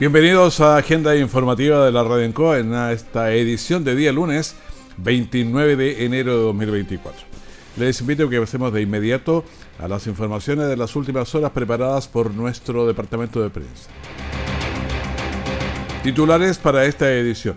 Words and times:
Bienvenidos 0.00 0.60
a 0.60 0.76
Agenda 0.76 1.14
Informativa 1.14 1.86
de 1.86 1.92
la 1.92 2.02
Radio 2.02 2.24
Encoa 2.24 2.58
en 2.58 2.74
esta 2.74 3.32
edición 3.32 3.84
de 3.84 3.94
día 3.94 4.12
lunes 4.12 4.56
29 4.96 5.76
de 5.76 6.04
enero 6.04 6.36
de 6.36 6.42
2024. 6.42 7.20
Les 7.76 8.00
invito 8.00 8.24
a 8.24 8.30
que 8.30 8.40
pasemos 8.40 8.72
de 8.72 8.82
inmediato 8.82 9.44
a 9.78 9.86
las 9.86 10.08
informaciones 10.08 10.66
de 10.66 10.76
las 10.76 10.96
últimas 10.96 11.32
horas 11.36 11.52
preparadas 11.52 12.08
por 12.08 12.34
nuestro 12.34 12.88
departamento 12.88 13.40
de 13.40 13.50
prensa. 13.50 13.88
Titulares 16.02 16.58
para 16.58 16.86
esta 16.86 17.12
edición. 17.12 17.54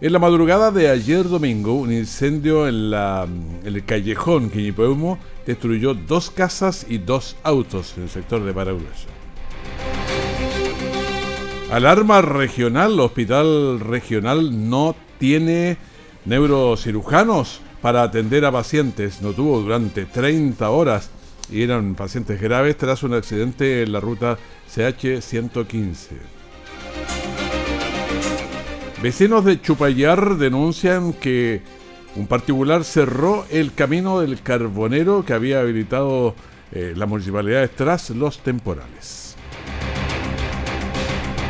En 0.00 0.14
la 0.14 0.18
madrugada 0.18 0.70
de 0.70 0.88
ayer 0.88 1.28
domingo, 1.28 1.74
un 1.74 1.92
incendio 1.92 2.66
en, 2.66 2.92
la, 2.92 3.28
el 3.62 3.84
callejón 3.84 4.48
Quiñipeumo 4.48 5.18
destruyó 5.44 5.92
dos 5.92 6.30
casas 6.30 6.86
y 6.88 6.96
dos 6.96 7.36
autos 7.42 7.92
en 7.98 8.04
el 8.04 8.08
sector 8.08 8.42
de 8.42 8.54
Paraguay. 8.54 8.86
Alarma 11.70 12.22
regional, 12.22 12.98
hospital 12.98 13.80
regional 13.80 14.70
no 14.70 14.96
tiene 15.18 15.76
neurocirujanos 16.24 17.60
para 17.82 18.02
atender 18.02 18.46
a 18.46 18.52
pacientes. 18.52 19.20
No 19.20 19.34
tuvo 19.34 19.60
durante 19.60 20.06
30 20.06 20.70
horas 20.70 21.10
y 21.50 21.62
eran 21.62 21.94
pacientes 21.94 22.40
graves 22.40 22.78
tras 22.78 23.02
un 23.02 23.12
accidente 23.12 23.82
en 23.82 23.92
la 23.92 24.00
ruta 24.00 24.38
CH115. 24.74 26.08
Vecinos 29.02 29.44
de 29.44 29.60
Chupayar 29.60 30.38
denuncian 30.38 31.12
que 31.12 31.60
un 32.16 32.26
particular 32.26 32.82
cerró 32.82 33.44
el 33.50 33.74
camino 33.74 34.20
del 34.20 34.40
carbonero 34.42 35.22
que 35.22 35.34
había 35.34 35.60
habilitado 35.60 36.34
eh, 36.72 36.94
la 36.96 37.04
municipalidad 37.04 37.70
tras 37.76 38.08
los 38.08 38.38
temporales. 38.38 39.27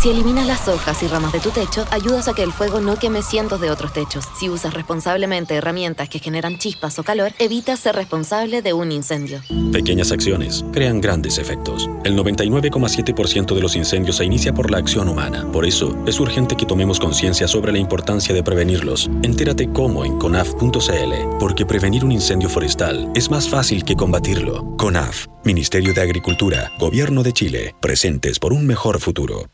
Si 0.00 0.10
eliminas 0.10 0.46
las 0.46 0.68
hojas 0.68 1.02
y 1.02 1.08
ramas 1.08 1.32
de 1.32 1.40
tu 1.40 1.50
techo, 1.50 1.84
ayudas 1.90 2.28
a 2.28 2.32
que 2.32 2.44
el 2.44 2.52
fuego 2.52 2.80
no 2.80 3.00
queme 3.00 3.20
cientos 3.20 3.60
de 3.60 3.72
otros 3.72 3.92
techos. 3.92 4.26
Si 4.38 4.48
usas 4.48 4.72
responsablemente 4.72 5.56
herramientas 5.56 6.08
que 6.08 6.20
generan 6.20 6.56
chispas 6.56 7.00
o 7.00 7.02
calor, 7.02 7.32
evitas 7.40 7.80
ser 7.80 7.96
responsable 7.96 8.62
de 8.62 8.72
un 8.74 8.92
incendio. 8.92 9.42
Pequeñas 9.72 10.12
acciones 10.12 10.64
crean 10.72 11.00
grandes 11.00 11.38
efectos. 11.38 11.90
El 12.04 12.16
99,7% 12.16 13.56
de 13.56 13.60
los 13.60 13.74
incendios 13.74 14.18
se 14.18 14.24
inicia 14.24 14.54
por 14.54 14.70
la 14.70 14.78
acción 14.78 15.08
humana. 15.08 15.44
Por 15.50 15.66
eso, 15.66 15.96
es 16.06 16.20
urgente 16.20 16.54
que 16.54 16.64
tomemos 16.64 17.00
conciencia 17.00 17.48
sobre 17.48 17.72
la 17.72 17.78
importancia 17.78 18.32
de 18.32 18.44
prevenirlos. 18.44 19.10
Entérate 19.24 19.72
cómo 19.72 20.04
en 20.04 20.16
conaf.cl, 20.16 21.38
porque 21.40 21.66
prevenir 21.66 22.04
un 22.04 22.12
incendio 22.12 22.48
forestal 22.48 23.10
es 23.16 23.32
más 23.32 23.48
fácil 23.48 23.82
que 23.82 23.96
combatirlo. 23.96 24.76
CONAF, 24.76 25.26
Ministerio 25.44 25.92
de 25.92 26.02
Agricultura, 26.02 26.70
Gobierno 26.78 27.24
de 27.24 27.32
Chile, 27.32 27.74
presentes 27.80 28.38
por 28.38 28.52
un 28.52 28.64
mejor 28.64 29.00
futuro. 29.00 29.48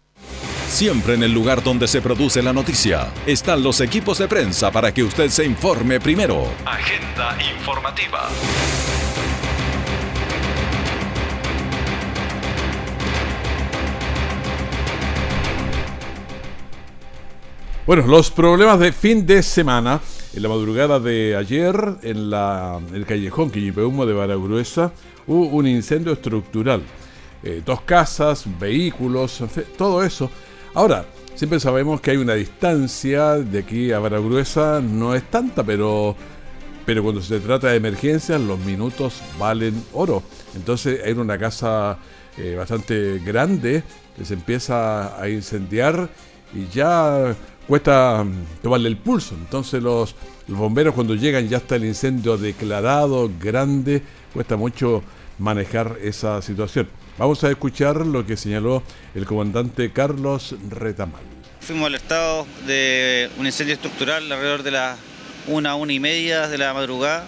Siempre 0.69 1.15
en 1.15 1.23
el 1.23 1.33
lugar 1.33 1.63
donde 1.63 1.87
se 1.87 2.03
produce 2.03 2.43
la 2.43 2.53
noticia 2.53 3.13
están 3.27 3.63
los 3.63 3.81
equipos 3.81 4.19
de 4.19 4.27
prensa 4.27 4.73
para 4.73 4.93
que 4.93 5.05
usted 5.05 5.31
se 5.31 5.45
informe 5.45 6.01
primero. 6.01 6.49
Agenda 6.65 7.37
informativa. 7.55 8.29
Bueno, 17.87 18.07
los 18.07 18.31
problemas 18.31 18.81
de 18.81 18.93
fin 18.93 19.25
de 19.27 19.43
semana. 19.43 20.01
En 20.35 20.43
la 20.43 20.49
madrugada 20.49 20.99
de 20.99 21.37
ayer, 21.37 21.77
en, 22.03 22.31
la, 22.31 22.81
el 22.93 23.07
callejón 23.07 23.53
Quillipeumo 23.53 24.05
de 24.05 24.15
Baragruesa, 24.15 24.91
hubo 25.29 25.47
un 25.47 25.69
incendio 25.69 26.15
estructural. 26.15 26.83
Eh, 27.45 27.63
dos 27.65 27.83
casas, 27.83 28.45
vehículos, 28.59 29.41
todo 29.79 30.03
eso 30.03 30.29
Ahora, 30.75 31.05
siempre 31.37 31.61
sabemos 31.61 32.01
que 32.01 32.11
hay 32.11 32.17
una 32.17 32.35
distancia 32.35 33.35
de 33.35 33.61
aquí 33.61 33.93
a 33.93 34.01
Baragruesa, 34.01 34.81
no 34.81 35.15
es 35.15 35.23
tanta, 35.31 35.63
pero, 35.63 36.17
pero 36.85 37.03
cuando 37.03 37.23
se 37.23 37.39
trata 37.39 37.69
de 37.69 37.77
emergencias, 37.77 38.41
los 38.41 38.59
minutos 38.59 39.23
valen 39.39 39.81
oro. 39.93 40.25
Entonces, 40.57 41.01
hay 41.05 41.13
una 41.13 41.39
casa 41.39 41.99
eh, 42.37 42.57
bastante 42.57 43.21
grande 43.21 43.85
que 44.17 44.25
se 44.25 44.35
empieza 44.35 45.21
a 45.21 45.29
incendiar 45.29 46.09
y 46.53 46.67
ya 46.75 47.37
cuesta 47.69 48.25
mm, 48.25 48.63
tomarle 48.63 48.89
el 48.89 48.97
pulso. 48.97 49.37
Entonces 49.37 49.83
los, 49.83 50.17
bomberos 50.49 50.95
cuando 50.95 51.15
llegan 51.15 51.49
ya 51.49 51.59
está 51.59 51.77
el 51.77 51.85
incendio 51.85 52.37
declarado, 52.37 53.31
grande, 53.41 54.03
cuesta 54.33 54.57
mucho 54.57 55.03
manejar 55.39 55.99
esa 56.03 56.43
situación. 56.43 56.89
Vamos 57.17 57.45
a 57.45 57.51
escuchar 57.51 58.05
lo 58.05 58.27
que 58.27 58.37
señaló 58.37 58.83
el 59.15 59.25
comandante 59.25 59.93
Carlos 59.93 60.57
Retamal. 60.69 61.23
Fuimos 61.61 61.87
alertados 61.87 62.49
de 62.67 63.31
un 63.39 63.47
incendio 63.47 63.75
estructural 63.75 64.31
alrededor 64.33 64.65
de 64.65 64.73
las 64.73 64.99
una, 65.47 65.77
una 65.77 65.93
y 65.93 66.01
media 66.01 66.49
de 66.49 66.59
la 66.59 66.75
madrugada, 66.75 67.25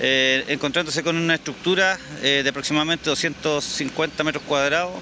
eh, 0.00 0.44
encontrándose 0.48 1.04
con 1.04 1.16
una 1.16 1.36
estructura 1.36 2.00
eh, 2.22 2.40
de 2.42 2.48
aproximadamente 2.48 3.08
250 3.10 4.24
metros 4.24 4.42
cuadrados, 4.42 4.92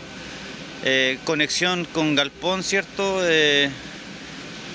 eh, 0.85 1.19
conexión 1.25 1.87
con 1.87 2.15
galpón, 2.15 2.63
¿cierto? 2.63 3.23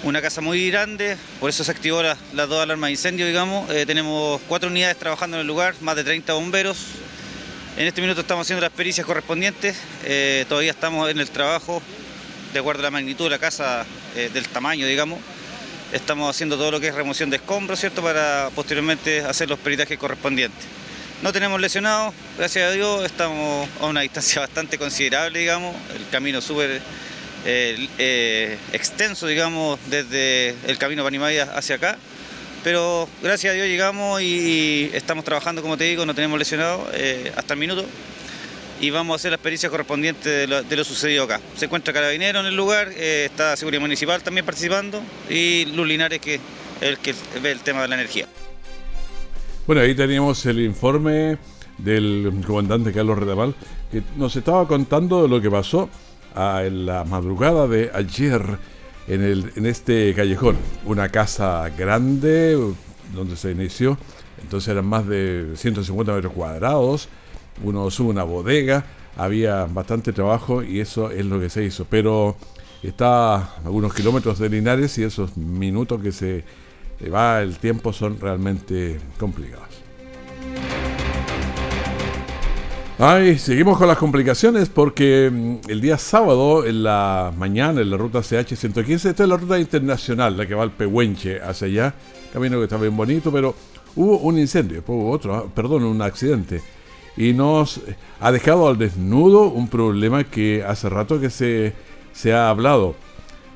una 0.03 0.21
casa 0.21 0.41
muy 0.41 0.69
grande, 0.69 1.17
por 1.39 1.49
eso 1.49 1.63
se 1.63 1.71
activó 1.71 2.01
las 2.01 2.17
dos 2.33 2.61
alarmas 2.61 2.87
de 2.87 2.91
incendio, 2.91 3.27
digamos. 3.27 3.69
tenemos 3.85 4.41
cuatro 4.49 4.69
unidades 4.69 4.97
trabajando 4.97 5.37
en 5.37 5.41
el 5.41 5.47
lugar, 5.47 5.75
más 5.79 5.95
de 5.95 6.03
30 6.03 6.33
bomberos, 6.33 6.87
en 7.75 7.87
este 7.87 8.01
minuto 8.01 8.21
estamos 8.21 8.45
haciendo 8.45 8.61
las 8.61 8.71
pericias 8.71 9.05
correspondientes, 9.05 9.75
eh, 10.03 10.45
todavía 10.47 10.71
estamos 10.71 11.09
en 11.09 11.19
el 11.19 11.29
trabajo, 11.29 11.81
de 12.53 12.59
acuerdo 12.59 12.81
a 12.81 12.83
la 12.83 12.91
magnitud 12.91 13.25
de 13.25 13.31
la 13.31 13.39
casa, 13.39 13.85
eh, 14.15 14.29
del 14.31 14.47
tamaño, 14.47 14.85
digamos. 14.85 15.19
Estamos 15.91 16.29
haciendo 16.29 16.55
todo 16.57 16.71
lo 16.71 16.79
que 16.79 16.87
es 16.87 16.95
remoción 16.95 17.29
de 17.29 17.37
escombros, 17.37 17.79
¿cierto?, 17.79 18.03
para 18.03 18.49
posteriormente 18.55 19.21
hacer 19.21 19.49
los 19.49 19.57
peritajes 19.59 19.97
correspondientes. 19.97 20.63
No 21.23 21.33
tenemos 21.33 21.59
lesionados, 21.59 22.13
gracias 22.37 22.69
a 22.69 22.71
Dios, 22.71 23.05
estamos 23.05 23.67
a 23.81 23.87
una 23.87 24.01
distancia 24.01 24.41
bastante 24.41 24.77
considerable, 24.77 25.39
digamos, 25.39 25.75
el 25.95 26.07
camino 26.09 26.41
súper 26.41 26.79
eh, 27.45 28.57
extenso, 28.71 29.25
digamos, 29.25 29.79
desde 29.89 30.55
el 30.67 30.77
camino 30.77 31.03
Panimaya 31.03 31.51
hacia 31.55 31.77
acá. 31.77 31.97
Pero 32.63 33.09
gracias 33.21 33.51
a 33.51 33.55
Dios 33.55 33.67
llegamos 33.67 34.21
y 34.21 34.89
estamos 34.93 35.25
trabajando, 35.25 35.61
como 35.61 35.77
te 35.77 35.83
digo, 35.83 36.05
no 36.05 36.15
tenemos 36.15 36.39
lesionados 36.39 36.87
eh, 36.93 37.31
hasta 37.35 37.55
el 37.55 37.59
minuto 37.59 37.85
y 38.79 38.89
vamos 38.89 39.13
a 39.13 39.15
hacer 39.15 39.31
la 39.31 39.35
experiencia 39.35 39.69
correspondiente 39.69 40.29
de 40.47 40.47
lo, 40.47 40.83
sucedido 40.83 41.25
acá. 41.25 41.41
Se 41.57 41.65
encuentra 41.65 41.93
Carabinero 41.93 42.39
en 42.39 42.45
el 42.45 42.55
lugar, 42.55 42.89
eh, 42.95 43.25
está 43.29 43.57
Seguridad 43.57 43.81
Municipal 43.81 44.23
también 44.23 44.45
participando 44.45 45.01
y 45.29 45.65
Luz 45.73 45.87
Linares 45.87 46.19
que 46.19 46.35
es 46.35 46.41
el 46.81 46.97
que 46.99 47.13
ve 47.41 47.51
el 47.51 47.59
tema 47.59 47.81
de 47.81 47.89
la 47.89 47.95
energía. 47.95 48.27
Bueno, 49.67 49.81
ahí 49.81 49.93
teníamos 49.93 50.45
el 50.45 50.61
informe 50.61 51.37
del 51.77 52.31
comandante 52.45 52.93
Carlos 52.93 53.17
Redamal 53.17 53.55
que 53.91 54.03
nos 54.15 54.35
estaba 54.35 54.67
contando 54.67 55.27
lo 55.27 55.41
que 55.41 55.51
pasó 55.51 55.89
en 56.35 56.85
la 56.85 57.03
madrugada 57.03 57.67
de 57.67 57.91
ayer 57.93 58.41
en, 59.07 59.65
este 59.65 60.13
callejón. 60.13 60.57
Una 60.85 61.09
casa 61.09 61.69
grande 61.77 62.57
donde 63.13 63.35
se 63.35 63.51
inició, 63.51 63.97
entonces 64.41 64.69
eran 64.69 64.85
más 64.85 65.07
de 65.07 65.53
150 65.55 66.13
metros 66.13 66.33
cuadrados, 66.33 67.09
uno 67.63 67.89
sube 67.91 68.09
una 68.09 68.23
bodega, 68.23 68.85
había 69.15 69.65
bastante 69.65 70.13
trabajo 70.13 70.63
y 70.63 70.79
eso 70.79 71.11
es 71.11 71.25
lo 71.25 71.39
que 71.39 71.49
se 71.49 71.63
hizo. 71.63 71.85
Pero 71.89 72.35
está 72.81 73.35
a 73.35 73.55
algunos 73.65 73.93
kilómetros 73.93 74.39
de 74.39 74.49
Linares 74.49 74.97
y 74.97 75.03
esos 75.03 75.37
minutos 75.37 76.01
que 76.01 76.11
se 76.11 76.43
va 77.13 77.41
el 77.41 77.57
tiempo 77.57 77.93
son 77.93 78.19
realmente 78.19 78.99
complicados. 79.19 79.72
Ay, 82.99 83.39
seguimos 83.39 83.77
con 83.77 83.87
las 83.87 83.97
complicaciones 83.97 84.69
porque 84.69 85.29
mm, 85.31 85.69
el 85.69 85.81
día 85.81 85.97
sábado, 85.97 86.65
en 86.65 86.83
la 86.83 87.33
mañana, 87.37 87.81
en 87.81 87.89
la 87.89 87.97
ruta 87.97 88.19
CH115, 88.19 89.09
esta 89.09 89.23
es 89.23 89.29
la 89.29 89.37
ruta 89.37 89.59
internacional, 89.59 90.37
la 90.37 90.45
que 90.45 90.53
va 90.53 90.63
al 90.63 90.71
Pehuenche 90.71 91.41
hacia 91.41 91.67
allá, 91.67 91.93
camino 92.31 92.57
que 92.57 92.63
está 92.63 92.77
bien 92.77 92.95
bonito, 92.95 93.31
pero 93.31 93.55
hubo 93.95 94.17
un 94.19 94.37
incendio, 94.37 94.77
después 94.77 94.97
hubo 94.97 95.11
otro, 95.11 95.35
ah, 95.35 95.45
perdón, 95.53 95.83
un 95.83 96.01
accidente. 96.01 96.61
Y 97.17 97.33
nos 97.33 97.81
ha 98.19 98.31
dejado 98.31 98.67
al 98.67 98.77
desnudo 98.77 99.49
un 99.49 99.67
problema 99.67 100.23
que 100.23 100.63
hace 100.63 100.89
rato 100.89 101.19
que 101.19 101.29
se 101.29 101.73
se 102.13 102.33
ha 102.33 102.49
hablado. 102.49 102.95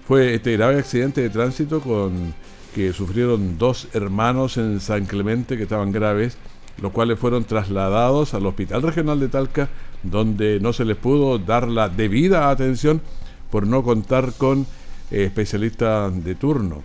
Fue 0.08 0.36
este 0.36 0.54
grave 0.54 0.80
accidente 0.80 1.22
de 1.22 1.30
tránsito 1.30 1.80
con 1.80 2.34
que 2.76 2.92
sufrieron 2.94 3.58
dos 3.58 3.88
hermanos 3.94 4.58
en 4.58 4.80
San 4.80 5.06
Clemente 5.06 5.58
que 5.58 5.64
estaban 5.64 5.92
graves, 5.92 6.38
los 6.82 6.92
cuales 6.92 7.18
fueron 7.20 7.44
trasladados 7.44 8.34
al 8.34 8.46
Hospital 8.46 8.84
Regional 8.84 9.20
de 9.20 9.30
Talca, 9.30 9.70
donde 10.04 10.60
no 10.60 10.74
se 10.74 10.86
les 10.86 10.96
pudo 10.96 11.40
dar 11.40 11.68
la 11.68 11.90
debida 11.90 12.50
atención 12.50 13.02
por 13.50 13.66
no 13.66 13.84
contar 13.84 14.34
con 14.38 14.68
eh, 15.12 15.24
especialistas 15.24 16.24
de 16.24 16.36
turno. 16.36 16.84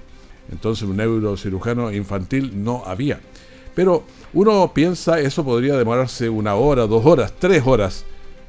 Entonces 0.51 0.89
un 0.89 0.97
neurocirujano 0.97 1.93
infantil 1.93 2.63
no 2.63 2.83
había. 2.87 3.21
Pero 3.75 4.05
uno 4.33 4.73
piensa 4.75 5.21
eso 5.21 5.45
podría 5.45 5.77
demorarse 5.77 6.29
una 6.29 6.55
hora, 6.55 6.87
dos 6.87 7.05
horas, 7.05 7.33
tres 7.39 7.63
horas. 7.65 8.05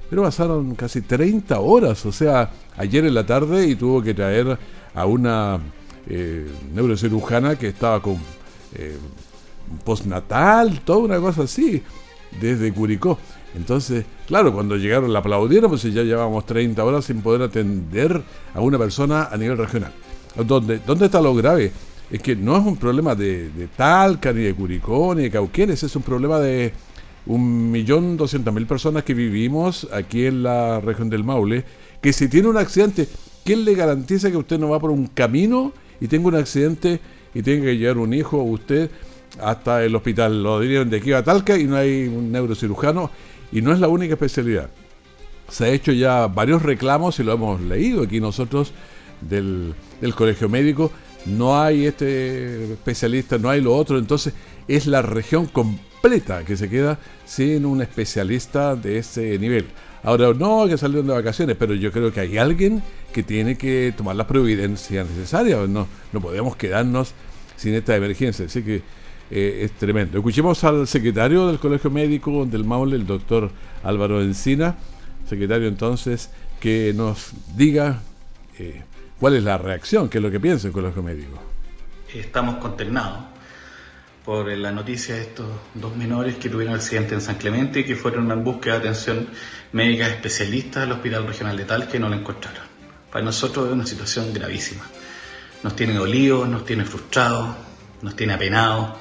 Pero 0.10 0.24
pasaron 0.24 0.75
casi 0.75 1.01
30 1.01 1.60
horas, 1.60 2.06
o 2.06 2.12
sea, 2.12 2.51
ayer 2.78 3.06
en 3.06 3.13
la 3.13 3.25
tarde 3.25 3.68
y 3.68 3.75
tuvo 3.75 4.01
que 4.01 4.13
traer 4.13 4.57
a 4.94 5.06
una 5.06 5.60
eh, 6.07 6.46
neurocirujana 6.74 7.57
que 7.57 7.69
estaba 7.69 8.01
con 8.01 8.18
eh, 8.75 8.98
postnatal, 9.83 10.81
toda 10.81 11.00
una 11.00 11.19
cosa 11.19 11.44
así, 11.44 11.81
desde 12.39 12.71
Curicó. 12.74 13.18
Entonces, 13.56 14.06
claro, 14.27 14.54
cuando 14.54 14.75
llegaron 14.75 15.13
la 15.13 15.19
aplaudieron, 15.19 15.69
pues 15.69 15.83
ya 15.83 16.04
llevábamos 16.04 16.45
30 16.45 16.83
horas 16.83 17.06
sin 17.06 17.21
poder 17.21 17.44
atender 17.44 18.21
a 18.54 18.62
una 18.62 18.77
persona 18.77 19.25
a 19.31 19.38
nivel 19.38 19.57
regional. 19.57 19.92
¿Dónde, 20.36 20.80
dónde 20.80 21.06
está 21.06 21.21
lo 21.21 21.36
grave? 21.36 21.71
Es 22.10 22.21
que 22.21 22.36
no 22.36 22.57
es 22.57 22.65
un 22.65 22.77
problema 22.77 23.15
de, 23.15 23.69
Talca, 23.75 24.33
ni 24.33 24.42
de 24.44 24.54
Curicó, 24.54 25.13
ni 25.15 25.24
de 25.24 25.31
Cauquenes, 25.31 25.83
es 25.83 25.95
un 25.95 26.01
problema 26.01 26.39
de 26.39 26.74
un 27.25 27.71
millón 27.71 28.18
doscientas 28.18 28.54
mil 28.54 28.65
personas 28.65 29.04
que 29.04 29.13
vivimos 29.13 29.88
aquí 29.94 30.25
en 30.25 30.44
la 30.44 30.81
región 30.81 31.10
del 31.10 31.24
Maule, 31.24 31.63
que 32.01 32.12
si 32.12 32.27
tiene 32.27 32.50
un 32.50 32.57
accidente, 32.57 33.07
¿quién 33.45 33.63
le 33.63 33.75
garantiza 33.75 34.30
que 34.30 34.38
usted 34.38 34.60
no 34.60 34.69
va 34.69 34.80
por 34.80 34.92
un 34.92 35.07
camino 35.07 35.71
y 36.01 36.07
tenga 36.07 36.27
un 36.27 36.36
accidente 36.36 37.00
y 37.33 37.42
tenga 37.42 37.65
que 37.65 37.77
llevar 37.77 37.98
un 37.98 38.13
hijo 38.13 38.38
o 38.38 38.44
usted 38.44 38.92
hasta 39.42 39.84
el 39.84 39.96
hospital? 39.96 40.44
Lo 40.44 40.60
dirían 40.60 40.90
de 40.90 40.98
aquí 40.98 41.14
a 41.14 41.24
Talca 41.24 41.58
y 41.58 41.66
no 41.66 41.76
hay 41.76 42.08
un 42.08 42.32
neurocirujano 42.32 43.10
y 43.52 43.62
no 43.62 43.72
es 43.72 43.80
la 43.80 43.88
única 43.88 44.14
especialidad. 44.14 44.70
Se 45.50 45.66
ha 45.66 45.70
hecho 45.70 45.92
ya 45.92 46.28
varios 46.28 46.62
reclamos 46.62 47.20
y 47.20 47.24
lo 47.24 47.34
hemos 47.34 47.62
leído 47.62 48.04
aquí 48.04 48.20
nosotros 48.20 48.74
del, 49.22 49.76
colegio 50.16 50.50
médico. 50.50 50.92
No 51.26 51.62
hay 51.62 51.86
este 51.86 52.74
especialista, 52.74 53.38
no 53.38 53.50
hay 53.50 53.62
lo 53.62 53.76
otro. 53.76 53.98
Entonces 53.98 54.34
es 54.68 54.88
la 54.88 55.02
región 55.02 55.46
completa 55.46 56.44
que 56.44 56.58
se 56.58 56.70
queda 56.70 57.00
sin 57.26 57.66
un 57.66 57.82
especialista 57.82 58.76
de 58.76 58.98
ese 58.98 59.38
nivel. 59.40 59.66
Ahora, 60.04 60.34
no 60.34 60.68
que 60.68 60.78
salieron 60.78 61.08
de 61.08 61.14
vacaciones, 61.14 61.56
pero 61.58 61.74
yo 61.76 61.92
creo 61.92 62.12
que 62.12 62.20
hay 62.20 62.38
alguien 62.38 62.84
que 63.14 63.24
tiene 63.24 63.58
que 63.58 63.94
tomar 63.96 64.18
las 64.18 64.28
providencias 64.28 65.10
necesarias. 65.10 65.70
No, 65.70 65.88
no 66.12 66.22
podemos 66.22 66.58
quedarnos 66.58 67.14
sin 67.56 67.74
esta 67.74 67.96
emergencia. 67.96 68.46
Así 68.46 68.64
que 68.64 68.82
eh, 69.36 69.66
es 69.66 69.72
tremendo. 69.72 70.20
Escuchemos 70.20 70.64
al 70.64 70.86
secretario 70.88 71.48
del 71.48 71.58
Colegio 71.58 71.90
Médico 71.90 72.46
del 72.46 72.64
Maule, 72.64 72.96
el 72.96 73.08
doctor 73.08 73.50
Álvaro 73.84 74.22
Encina, 74.22 74.76
secretario 75.28 75.68
entonces, 75.68 76.30
que 76.60 76.94
nos 76.96 77.32
diga 77.56 78.00
eh, 78.60 78.84
cuál 79.20 79.34
es 79.34 79.44
la 79.44 79.58
reacción, 79.58 80.08
qué 80.08 80.20
es 80.20 80.24
lo 80.24 80.30
que 80.30 80.40
piensa 80.40 80.68
el 80.68 80.74
Colegio 80.74 81.02
Médico. 81.02 81.42
Estamos 82.14 82.58
consternados 82.58 83.24
por 84.24 84.56
la 84.56 84.72
noticia 84.72 85.16
de 85.16 85.22
estos 85.22 85.48
dos 85.74 85.96
menores 85.96 86.36
que 86.36 86.50
tuvieron 86.50 86.76
accidente 86.76 87.16
en 87.16 87.22
San 87.22 87.38
Clemente 87.38 87.80
y 87.80 87.86
que 87.86 87.96
fueron 87.96 88.32
en 88.32 88.44
búsqueda 88.44 88.74
de 88.74 88.80
atención 88.82 89.28
médica 89.72 90.10
especialista 90.10 90.82
del 90.82 90.92
Hospital 90.92 91.26
Regional 91.26 91.58
de 91.58 91.66
Tal 91.66 91.88
que 91.88 92.00
no 92.00 92.08
la 92.08 92.18
encontraron. 92.18 92.62
Para 93.12 93.26
nosotros 93.26 93.66
es 93.66 93.74
una 93.74 93.88
situación 93.88 94.32
gravísima. 94.32 94.84
Nos 95.64 95.76
tiene 95.76 95.96
dolidos, 95.96 96.48
nos 96.48 96.66
tiene 96.66 96.86
frustrados, 96.86 97.56
nos 98.04 98.16
tiene 98.16 98.34
apenados 98.34 98.92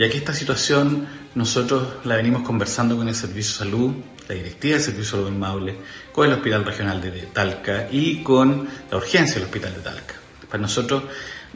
ya 0.00 0.08
que 0.08 0.16
esta 0.16 0.32
situación 0.32 1.06
nosotros 1.34 1.86
la 2.04 2.16
venimos 2.16 2.40
conversando 2.40 2.96
con 2.96 3.06
el 3.06 3.14
Servicio 3.14 3.52
de 3.52 3.70
Salud, 3.70 3.94
la 4.30 4.34
directiva 4.34 4.76
del 4.76 4.82
Servicio 4.82 5.04
de 5.04 5.10
Salud 5.10 5.28
en 5.28 5.38
Maule, 5.38 5.76
con 6.10 6.26
el 6.26 6.32
Hospital 6.32 6.64
Regional 6.64 7.02
de 7.02 7.10
Talca 7.34 7.86
y 7.92 8.22
con 8.22 8.66
la 8.90 8.96
urgencia 8.96 9.34
del 9.34 9.44
Hospital 9.44 9.74
de 9.74 9.80
Talca. 9.80 10.14
Para 10.48 10.62
nosotros 10.62 11.02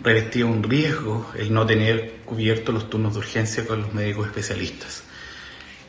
revestía 0.02 0.44
un 0.44 0.62
riesgo 0.62 1.32
el 1.38 1.54
no 1.54 1.64
tener 1.64 2.16
cubiertos 2.26 2.74
los 2.74 2.90
turnos 2.90 3.14
de 3.14 3.20
urgencia 3.20 3.66
con 3.66 3.80
los 3.80 3.94
médicos 3.94 4.26
especialistas. 4.26 5.04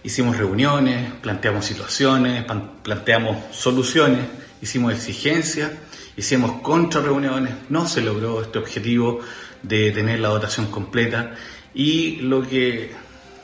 Hicimos 0.01 0.37
reuniones, 0.37 1.11
planteamos 1.21 1.65
situaciones, 1.65 2.45
planteamos 2.83 3.53
soluciones, 3.53 4.27
hicimos 4.61 4.93
exigencias, 4.93 5.71
hicimos 6.15 6.61
contrarreuniones, 6.61 7.53
no 7.67 7.85
se 7.85 7.99
logró 7.99 8.41
este 8.41 8.59
objetivo 8.59 9.19
de 9.61 9.91
tener 9.91 10.21
la 10.21 10.29
dotación 10.29 10.67
completa 10.67 11.35
y 11.75 12.15
lo 12.21 12.41
que 12.41 12.91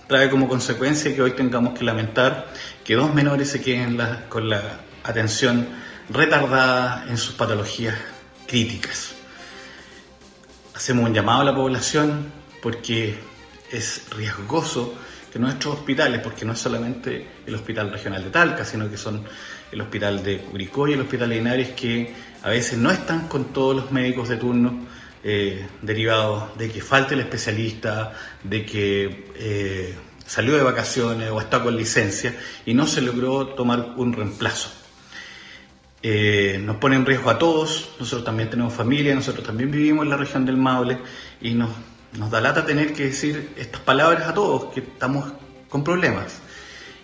trae 0.07 0.29
como 0.29 0.47
consecuencia 0.47 1.13
que 1.13 1.21
hoy 1.21 1.31
tengamos 1.31 1.77
que 1.77 1.83
lamentar 1.83 2.51
que 2.83 2.95
dos 2.95 3.13
menores 3.13 3.49
se 3.49 3.61
queden 3.61 3.99
con 4.29 4.49
la 4.49 4.79
atención 5.03 5.67
retardada 6.09 7.05
en 7.09 7.17
sus 7.17 7.35
patologías 7.35 7.95
críticas. 8.47 9.13
Hacemos 10.73 11.05
un 11.05 11.13
llamado 11.13 11.41
a 11.41 11.45
la 11.45 11.55
población 11.55 12.31
porque 12.61 13.19
es 13.71 14.03
riesgoso 14.15 14.95
que 15.31 15.39
nuestros 15.39 15.75
hospitales, 15.75 16.19
porque 16.21 16.43
no 16.43 16.53
es 16.53 16.59
solamente 16.59 17.25
el 17.45 17.55
Hospital 17.55 17.89
Regional 17.91 18.23
de 18.23 18.29
Talca, 18.31 18.65
sino 18.65 18.89
que 18.89 18.97
son 18.97 19.23
el 19.71 19.79
Hospital 19.79 20.23
de 20.23 20.39
Curicó 20.39 20.87
y 20.87 20.93
el 20.93 21.01
Hospital 21.01 21.29
de 21.29 21.35
Linares, 21.35 21.69
que 21.69 22.13
a 22.43 22.49
veces 22.49 22.77
no 22.77 22.91
están 22.91 23.29
con 23.29 23.45
todos 23.53 23.75
los 23.75 23.91
médicos 23.91 24.27
de 24.27 24.35
turno, 24.35 24.85
eh, 25.23 25.67
derivado 25.83 26.51
de 26.57 26.71
que 26.71 26.81
falte 26.81 27.13
el 27.13 27.19
especialista, 27.19 28.11
de 28.43 28.65
que 28.65 29.31
eh, 29.35 29.95
salió 30.25 30.57
de 30.57 30.63
vacaciones 30.63 31.29
o 31.29 31.39
está 31.39 31.61
con 31.61 31.75
licencia 31.75 32.35
y 32.65 32.73
no 32.73 32.87
se 32.87 33.01
logró 33.01 33.49
tomar 33.49 33.93
un 33.97 34.13
reemplazo. 34.13 34.71
Eh, 36.01 36.59
nos 36.63 36.77
pone 36.77 36.95
en 36.95 37.05
riesgo 37.05 37.29
a 37.29 37.37
todos, 37.37 37.91
nosotros 37.99 38.25
también 38.25 38.49
tenemos 38.49 38.73
familia, 38.73 39.13
nosotros 39.13 39.45
también 39.45 39.69
vivimos 39.69 40.05
en 40.05 40.09
la 40.09 40.17
región 40.17 40.43
del 40.43 40.57
Maule 40.57 40.97
y 41.39 41.53
nos, 41.53 41.69
da 42.31 42.41
lata 42.41 42.65
tener 42.65 42.91
que 42.91 43.03
decir 43.03 43.51
estas 43.57 43.81
palabras 43.81 44.27
a 44.27 44.33
todos, 44.33 44.73
que 44.73 44.79
estamos 44.79 45.31
con 45.69 45.83
problemas. 45.83 46.39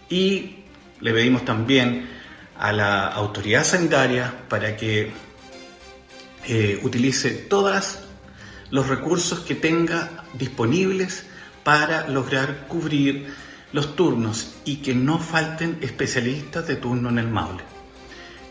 Y 0.10 0.64
le 1.02 1.14
pedimos 1.14 1.46
también 1.46 2.10
a 2.58 2.72
la 2.72 3.10
autoridad 3.10 3.64
sanitaria 3.64 4.34
para 4.50 4.76
que 4.76 5.12
utilice 6.82 7.30
todas 7.32 8.07
los 8.70 8.88
recursos 8.88 9.40
que 9.42 9.56
tenga 9.56 10.24
disponibles 10.34 11.26
para 11.64 12.08
lograr 12.08 12.68
cubrir 12.68 13.28
los 13.74 13.96
turnos 13.96 14.56
y 14.66 14.78
que 14.78 14.96
no 14.96 15.20
falten 15.20 15.80
especialistas 15.82 16.68
de 16.68 16.76
turno 16.76 17.10
en 17.10 17.20
el 17.20 17.28
Maule. 17.28 17.64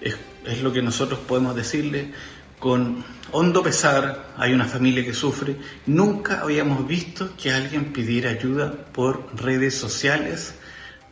Es, 0.01 0.63
lo 0.63 0.73
que 0.73 0.83
nosotros 0.83 1.21
podemos 1.21 1.57
decirle 1.57 2.13
con 2.59 3.05
hondo 3.33 3.63
pesar, 3.63 4.35
hay 4.37 4.53
una 4.53 4.67
familia 4.67 5.05
que 5.05 5.13
sufre, 5.13 5.57
nunca 5.87 6.41
habíamos 6.41 6.87
visto 6.87 7.31
que 7.37 7.53
alguien 7.53 7.93
pidiera 7.93 8.31
ayuda 8.31 8.73
por 8.93 9.35
redes 9.35 9.75
sociales 9.75 10.55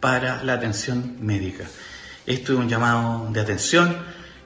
para 0.00 0.42
la 0.44 0.54
atención 0.54 1.16
médica. 1.20 1.64
Esto 2.26 2.52
es 2.52 2.58
un 2.58 2.68
llamado 2.68 3.28
de 3.32 3.40
atención, 3.40 3.96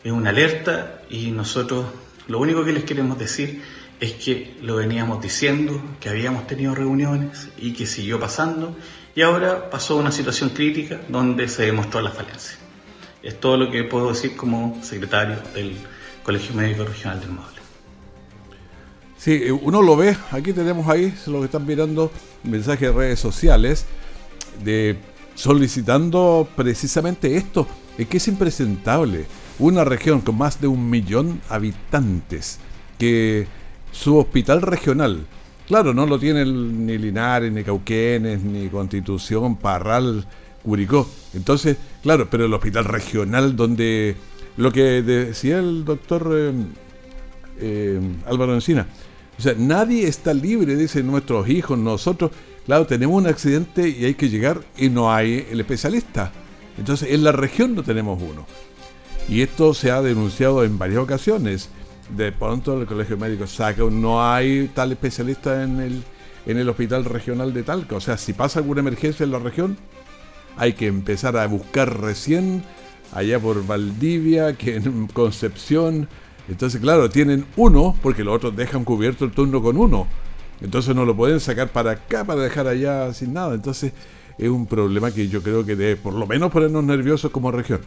es 0.02 0.10
una 0.10 0.30
alerta 0.30 1.02
y 1.10 1.30
nosotros 1.30 1.86
lo 2.26 2.38
único 2.40 2.64
que 2.64 2.72
les 2.72 2.84
queremos 2.84 3.18
decir 3.18 3.62
es 4.00 4.12
que 4.12 4.56
lo 4.62 4.76
veníamos 4.76 5.20
diciendo, 5.20 5.82
que 6.00 6.08
habíamos 6.08 6.46
tenido 6.46 6.74
reuniones 6.74 7.48
y 7.58 7.72
que 7.72 7.86
siguió 7.86 8.20
pasando 8.20 8.76
y 9.14 9.22
ahora 9.22 9.70
pasó 9.70 9.96
una 9.96 10.12
situación 10.12 10.50
crítica 10.50 11.00
donde 11.08 11.48
se 11.48 11.64
demostró 11.64 12.00
la 12.00 12.10
falencia. 12.10 12.56
Es 13.22 13.40
todo 13.40 13.56
lo 13.56 13.70
que 13.70 13.82
puedo 13.84 14.10
decir 14.10 14.36
como 14.36 14.78
secretario 14.82 15.36
del 15.54 15.76
Colegio 16.22 16.54
Médico 16.54 16.84
Regional 16.84 17.20
del 17.20 17.30
Maule. 17.30 17.58
Sí, 19.16 19.50
uno 19.50 19.82
lo 19.82 19.96
ve, 19.96 20.16
aquí 20.30 20.52
tenemos 20.52 20.88
ahí, 20.88 21.12
lo 21.26 21.40
que 21.40 21.46
están 21.46 21.66
mirando, 21.66 22.12
mensajes 22.44 22.80
de 22.82 22.92
redes 22.92 23.18
sociales 23.18 23.86
de 24.62 24.96
solicitando 25.34 26.48
precisamente 26.54 27.36
esto, 27.36 27.66
es 27.96 28.06
que 28.06 28.18
es 28.18 28.28
impresentable. 28.28 29.26
Una 29.58 29.84
región 29.84 30.20
con 30.20 30.38
más 30.38 30.60
de 30.60 30.68
un 30.68 30.88
millón 30.88 31.40
habitantes 31.48 32.60
que 32.98 33.48
su 33.98 34.16
hospital 34.16 34.62
regional. 34.62 35.26
Claro, 35.66 35.92
no 35.92 36.06
lo 36.06 36.18
tienen 36.18 36.86
ni 36.86 36.96
Linares, 36.98 37.52
ni 37.52 37.64
Cauquenes, 37.64 38.42
ni 38.42 38.68
Constitución, 38.68 39.56
Parral, 39.56 40.24
Curicó. 40.62 41.08
Entonces, 41.34 41.76
claro, 42.02 42.28
pero 42.30 42.46
el 42.46 42.54
hospital 42.54 42.84
regional 42.84 43.56
donde 43.56 44.16
lo 44.56 44.72
que 44.72 45.02
decía 45.02 45.58
el 45.58 45.84
doctor 45.84 46.30
eh, 46.32 46.52
eh, 47.60 48.00
Álvaro 48.26 48.54
Encina, 48.54 48.86
o 49.38 49.42
sea, 49.42 49.54
nadie 49.56 50.06
está 50.06 50.32
libre, 50.32 50.76
dicen 50.76 51.06
nuestros 51.06 51.48
hijos, 51.48 51.78
nosotros, 51.78 52.30
claro, 52.66 52.86
tenemos 52.86 53.16
un 53.16 53.26
accidente 53.26 53.88
y 53.88 54.04
hay 54.04 54.14
que 54.14 54.28
llegar 54.28 54.60
y 54.76 54.88
no 54.88 55.12
hay 55.12 55.46
el 55.50 55.60
especialista. 55.60 56.32
Entonces, 56.76 57.10
en 57.10 57.24
la 57.24 57.32
región 57.32 57.74
no 57.74 57.82
tenemos 57.82 58.20
uno. 58.22 58.46
Y 59.28 59.42
esto 59.42 59.74
se 59.74 59.90
ha 59.90 60.00
denunciado 60.00 60.64
en 60.64 60.78
varias 60.78 61.00
ocasiones. 61.00 61.68
De 62.16 62.32
pronto 62.32 62.80
el 62.80 62.86
Colegio 62.86 63.18
Médico 63.18 63.46
saca, 63.46 63.82
no 63.90 64.24
hay 64.24 64.70
tal 64.74 64.92
especialista 64.92 65.62
en 65.62 65.80
el, 65.80 66.02
en 66.46 66.56
el 66.58 66.68
Hospital 66.68 67.04
Regional 67.04 67.52
de 67.52 67.62
Talca. 67.62 67.96
O 67.96 68.00
sea, 68.00 68.16
si 68.16 68.32
pasa 68.32 68.60
alguna 68.60 68.80
emergencia 68.80 69.24
en 69.24 69.30
la 69.30 69.38
región, 69.38 69.76
hay 70.56 70.72
que 70.72 70.86
empezar 70.86 71.36
a 71.36 71.46
buscar 71.46 72.00
recién 72.00 72.62
allá 73.12 73.38
por 73.38 73.66
Valdivia, 73.66 74.54
que 74.54 74.76
en 74.76 75.06
Concepción. 75.08 76.08
Entonces, 76.48 76.80
claro, 76.80 77.10
tienen 77.10 77.44
uno, 77.56 77.94
porque 78.02 78.24
los 78.24 78.34
otros 78.34 78.56
dejan 78.56 78.84
cubierto 78.84 79.24
el 79.24 79.32
turno 79.32 79.62
con 79.62 79.76
uno. 79.76 80.06
Entonces 80.60 80.94
no 80.94 81.04
lo 81.04 81.16
pueden 81.16 81.40
sacar 81.40 81.68
para 81.68 81.92
acá 81.92 82.24
para 82.24 82.42
dejar 82.42 82.66
allá 82.66 83.12
sin 83.12 83.32
nada. 83.32 83.54
Entonces 83.54 83.92
es 84.38 84.48
un 84.48 84.66
problema 84.66 85.10
que 85.10 85.28
yo 85.28 85.42
creo 85.42 85.64
que 85.64 85.76
debe 85.76 85.96
por 85.96 86.14
lo 86.14 86.26
menos 86.26 86.50
ponernos 86.50 86.84
nerviosos 86.84 87.30
como 87.30 87.50
región. 87.50 87.80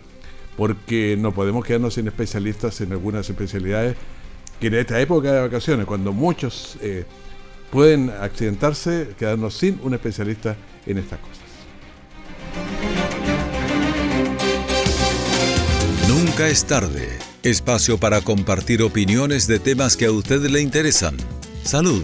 Porque 0.57 1.15
no 1.17 1.33
podemos 1.33 1.65
quedarnos 1.65 1.95
sin 1.95 2.07
especialistas 2.07 2.81
en 2.81 2.91
algunas 2.91 3.29
especialidades 3.29 3.95
que 4.59 4.67
en 4.67 4.75
esta 4.75 4.99
época 4.99 5.31
de 5.31 5.41
vacaciones, 5.41 5.85
cuando 5.85 6.13
muchos 6.13 6.77
eh, 6.81 7.05
pueden 7.71 8.09
accidentarse, 8.09 9.09
quedarnos 9.17 9.55
sin 9.55 9.79
un 9.81 9.93
especialista 9.93 10.55
en 10.85 10.97
estas 10.99 11.19
cosas. 11.19 11.37
Nunca 16.07 16.47
es 16.47 16.65
tarde. 16.65 17.09
Espacio 17.43 17.97
para 17.97 18.21
compartir 18.21 18.83
opiniones 18.83 19.47
de 19.47 19.57
temas 19.57 19.97
que 19.97 20.05
a 20.05 20.11
usted 20.11 20.41
le 20.41 20.61
interesan. 20.61 21.17
Salud 21.63 22.03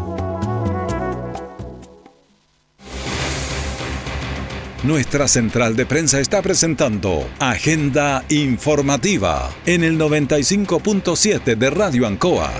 Nuestra 4.83 5.27
central 5.27 5.75
de 5.75 5.85
prensa 5.85 6.19
está 6.19 6.41
presentando 6.41 7.29
Agenda 7.37 8.25
Informativa 8.29 9.51
en 9.67 9.83
el 9.83 9.99
95.7 9.99 11.55
de 11.55 11.69
Radio 11.69 12.07
Ancoa. 12.07 12.51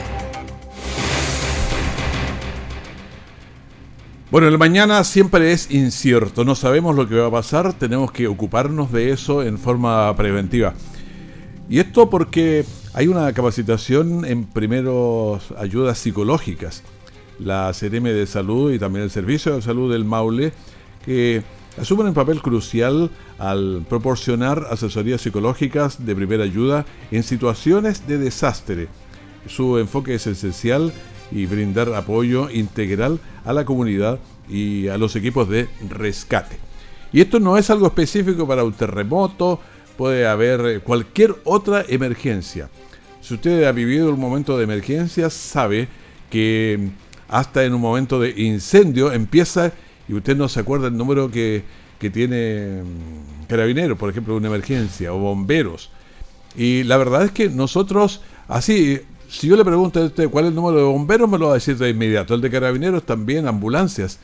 Bueno, 4.29 4.47
el 4.47 4.59
mañana 4.59 5.03
siempre 5.03 5.51
es 5.51 5.71
incierto, 5.71 6.45
no 6.45 6.53
sabemos 6.53 6.95
lo 6.95 7.09
que 7.09 7.15
va 7.15 7.25
a 7.25 7.31
pasar, 7.31 7.73
tenemos 7.73 8.11
que 8.11 8.27
ocuparnos 8.27 8.91
de 8.91 9.09
eso 9.09 9.41
en 9.41 9.57
forma 9.57 10.15
preventiva. 10.15 10.75
Y 11.71 11.79
esto 11.79 12.11
porque 12.11 12.65
hay 12.93 13.07
una 13.07 13.33
capacitación 13.33 14.25
en 14.25 14.45
primeros 14.45 15.51
ayudas 15.57 15.97
psicológicas. 15.97 16.83
La 17.39 17.71
CRM 17.73 18.03
de 18.03 18.27
Salud 18.27 18.71
y 18.71 18.77
también 18.77 19.05
el 19.05 19.09
Servicio 19.09 19.55
de 19.55 19.63
Salud 19.63 19.91
del 19.91 20.05
Maule 20.05 20.53
que 21.03 21.41
asumen 21.77 22.07
un 22.07 22.13
papel 22.13 22.41
crucial 22.41 23.09
al 23.39 23.85
proporcionar 23.87 24.67
asesorías 24.69 25.21
psicológicas 25.21 26.05
de 26.05 26.15
primera 26.15 26.43
ayuda 26.43 26.85
en 27.11 27.23
situaciones 27.23 28.07
de 28.07 28.17
desastre. 28.17 28.87
Su 29.47 29.77
enfoque 29.77 30.15
es 30.15 30.27
esencial 30.27 30.91
y 31.31 31.45
brindar 31.45 31.93
apoyo 31.93 32.49
integral 32.49 33.19
a 33.45 33.53
la 33.53 33.65
comunidad 33.65 34.19
y 34.49 34.89
a 34.89 34.97
los 34.97 35.15
equipos 35.15 35.47
de 35.49 35.69
rescate. 35.89 36.57
Y 37.13 37.21
esto 37.21 37.39
no 37.39 37.57
es 37.57 37.69
algo 37.69 37.87
específico 37.87 38.47
para 38.47 38.63
un 38.63 38.73
terremoto, 38.73 39.59
puede 39.97 40.27
haber 40.27 40.81
cualquier 40.81 41.35
otra 41.43 41.85
emergencia. 41.87 42.69
Si 43.21 43.35
usted 43.35 43.63
ha 43.63 43.71
vivido 43.71 44.13
un 44.13 44.19
momento 44.19 44.57
de 44.57 44.63
emergencia, 44.63 45.29
sabe 45.29 45.87
que 46.29 46.89
hasta 47.27 47.63
en 47.63 47.73
un 47.73 47.81
momento 47.81 48.19
de 48.19 48.31
incendio 48.41 49.11
empieza 49.11 49.71
y 50.11 50.13
usted 50.13 50.35
no 50.35 50.49
se 50.49 50.59
acuerda 50.59 50.87
el 50.87 50.97
número 50.97 51.31
que, 51.31 51.63
tiene 52.11 52.81
mm, 52.83 53.47
carabineros, 53.47 53.97
por 53.97 54.09
ejemplo, 54.09 54.35
una 54.35 54.47
emergencia, 54.47 55.13
o 55.13 55.19
bomberos. 55.19 55.89
Y 56.53 56.83
la 56.83 56.97
verdad 56.97 57.23
es 57.23 57.31
que 57.31 57.47
nosotros, 57.47 58.21
así, 58.49 58.99
si 59.29 59.47
yo 59.47 59.55
le 59.55 59.63
pregunto 59.63 60.01
a 60.01 60.05
usted 60.05 60.29
cuál 60.29 60.45
es 60.45 60.49
el 60.49 60.55
número 60.55 60.79
de 60.79 60.83
bomberos, 60.83 61.29
me 61.29 61.37
lo 61.37 61.45
va 61.45 61.51
a 61.51 61.55
decir 61.55 61.77
de 61.77 61.89
inmediato. 61.89 62.33
El 62.33 62.41
de 62.41 62.49
carabineros 62.49 63.05
también, 63.05 63.47
ambulancias. 63.47 64.19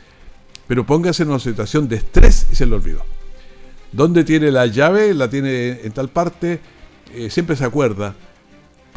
Pero 0.67 0.85
póngase 0.85 1.23
en 1.23 1.29
una 1.29 1.39
situación 1.39 1.87
de 1.87 1.95
estrés 1.95 2.47
y 2.51 2.55
se 2.55 2.65
lo 2.65 2.75
olvidó. 2.75 3.05
¿Dónde 3.93 4.25
tiene 4.25 4.51
la 4.51 4.65
llave? 4.65 5.13
La 5.13 5.29
tiene 5.29 5.79
en 5.83 5.91
tal 5.93 6.09
parte. 6.09 6.59
Eh, 7.13 7.29
siempre 7.29 7.55
se 7.55 7.63
acuerda. 7.63 8.13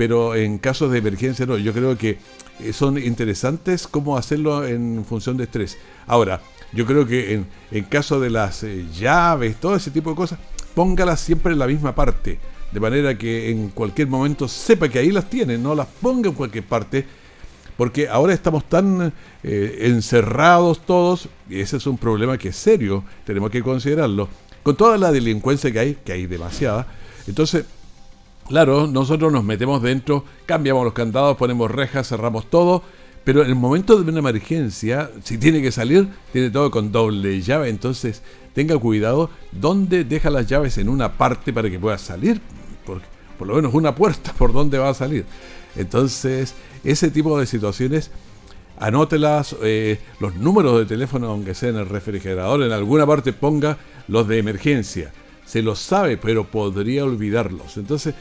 Pero 0.01 0.35
en 0.35 0.57
casos 0.57 0.91
de 0.91 0.97
emergencia 0.97 1.45
no. 1.45 1.59
Yo 1.59 1.75
creo 1.75 1.99
que 1.99 2.17
eh, 2.59 2.73
son 2.73 2.97
interesantes 2.97 3.87
cómo 3.87 4.17
hacerlo 4.17 4.67
en 4.67 5.05
función 5.07 5.37
de 5.37 5.45
estrés. 5.45 5.77
Ahora, 6.07 6.41
yo 6.73 6.87
creo 6.87 7.07
que 7.07 7.35
en, 7.35 7.47
en 7.71 7.85
caso 7.85 8.19
de 8.19 8.31
las 8.31 8.63
eh, 8.63 8.87
llaves, 8.99 9.57
todo 9.57 9.77
ese 9.77 9.91
tipo 9.91 10.09
de 10.09 10.17
cosas, 10.17 10.39
póngalas 10.75 11.21
siempre 11.21 11.53
en 11.53 11.59
la 11.59 11.67
misma 11.67 11.95
parte, 11.95 12.39
de 12.73 12.81
manera 12.81 13.19
que 13.19 13.51
en 13.51 13.69
cualquier 13.69 14.09
momento 14.09 14.49
sepa 14.49 14.89
que 14.89 15.01
ahí 15.01 15.11
las 15.11 15.29
tiene, 15.29 15.59
no 15.59 15.75
las 15.75 15.89
ponga 16.01 16.31
en 16.31 16.35
cualquier 16.35 16.65
parte, 16.65 17.05
porque 17.77 18.09
ahora 18.09 18.33
estamos 18.33 18.67
tan 18.71 19.13
eh, 19.43 19.79
encerrados 19.83 20.81
todos, 20.87 21.29
y 21.47 21.61
ese 21.61 21.77
es 21.77 21.87
un 21.87 21.99
problema 21.99 22.39
que 22.39 22.49
es 22.49 22.57
serio, 22.57 23.05
tenemos 23.27 23.51
que 23.51 23.63
considerarlo, 23.63 24.31
con 24.63 24.77
toda 24.77 24.97
la 24.97 25.13
delincuencia 25.13 25.71
que 25.71 25.79
hay, 25.79 25.95
que 26.03 26.13
hay 26.13 26.27
demasiada, 26.27 26.87
entonces 27.27 27.67
Claro, 28.51 28.89
nosotros 28.89 29.33
nos 29.33 29.45
metemos 29.45 29.81
dentro, 29.81 30.25
cambiamos 30.45 30.83
los 30.83 30.93
candados, 30.93 31.37
ponemos 31.37 31.71
rejas, 31.71 32.09
cerramos 32.09 32.51
todo, 32.51 32.83
pero 33.23 33.43
en 33.43 33.49
el 33.49 33.55
momento 33.55 33.97
de 33.97 34.11
una 34.11 34.19
emergencia, 34.19 35.09
si 35.23 35.39
tiene 35.39 35.63
que 35.63 35.71
salir, 35.71 36.09
tiene 36.33 36.51
todo 36.51 36.69
con 36.69 36.91
doble 36.91 37.41
llave, 37.43 37.69
entonces 37.69 38.23
tenga 38.53 38.77
cuidado 38.77 39.31
dónde 39.53 40.03
deja 40.03 40.31
las 40.31 40.49
llaves 40.49 40.79
en 40.79 40.89
una 40.89 41.17
parte 41.17 41.53
para 41.53 41.71
que 41.71 41.79
pueda 41.79 41.97
salir, 41.97 42.41
por 43.39 43.47
lo 43.47 43.55
menos 43.55 43.73
una 43.73 43.95
puerta 43.95 44.33
por 44.37 44.53
donde 44.53 44.79
va 44.79 44.89
a 44.89 44.95
salir. 44.95 45.27
Entonces, 45.77 46.57
ese 46.83 47.13
tipo 47.13 47.39
de 47.39 47.47
situaciones, 47.47 48.11
anótelas, 48.81 49.55
eh, 49.63 50.01
los 50.19 50.35
números 50.35 50.77
de 50.77 50.87
teléfono, 50.87 51.29
aunque 51.29 51.55
sea 51.55 51.69
en 51.69 51.77
el 51.77 51.89
refrigerador, 51.89 52.65
en 52.65 52.73
alguna 52.73 53.07
parte 53.07 53.33
ponga 53.33 53.79
los 54.09 54.27
de 54.27 54.39
emergencia. 54.39 55.13
Se 55.47 55.63
los 55.63 55.81
sabe, 55.81 56.17
pero 56.17 56.45
podría 56.45 57.05
olvidarlos. 57.05 57.77
Entonces, 57.77 58.15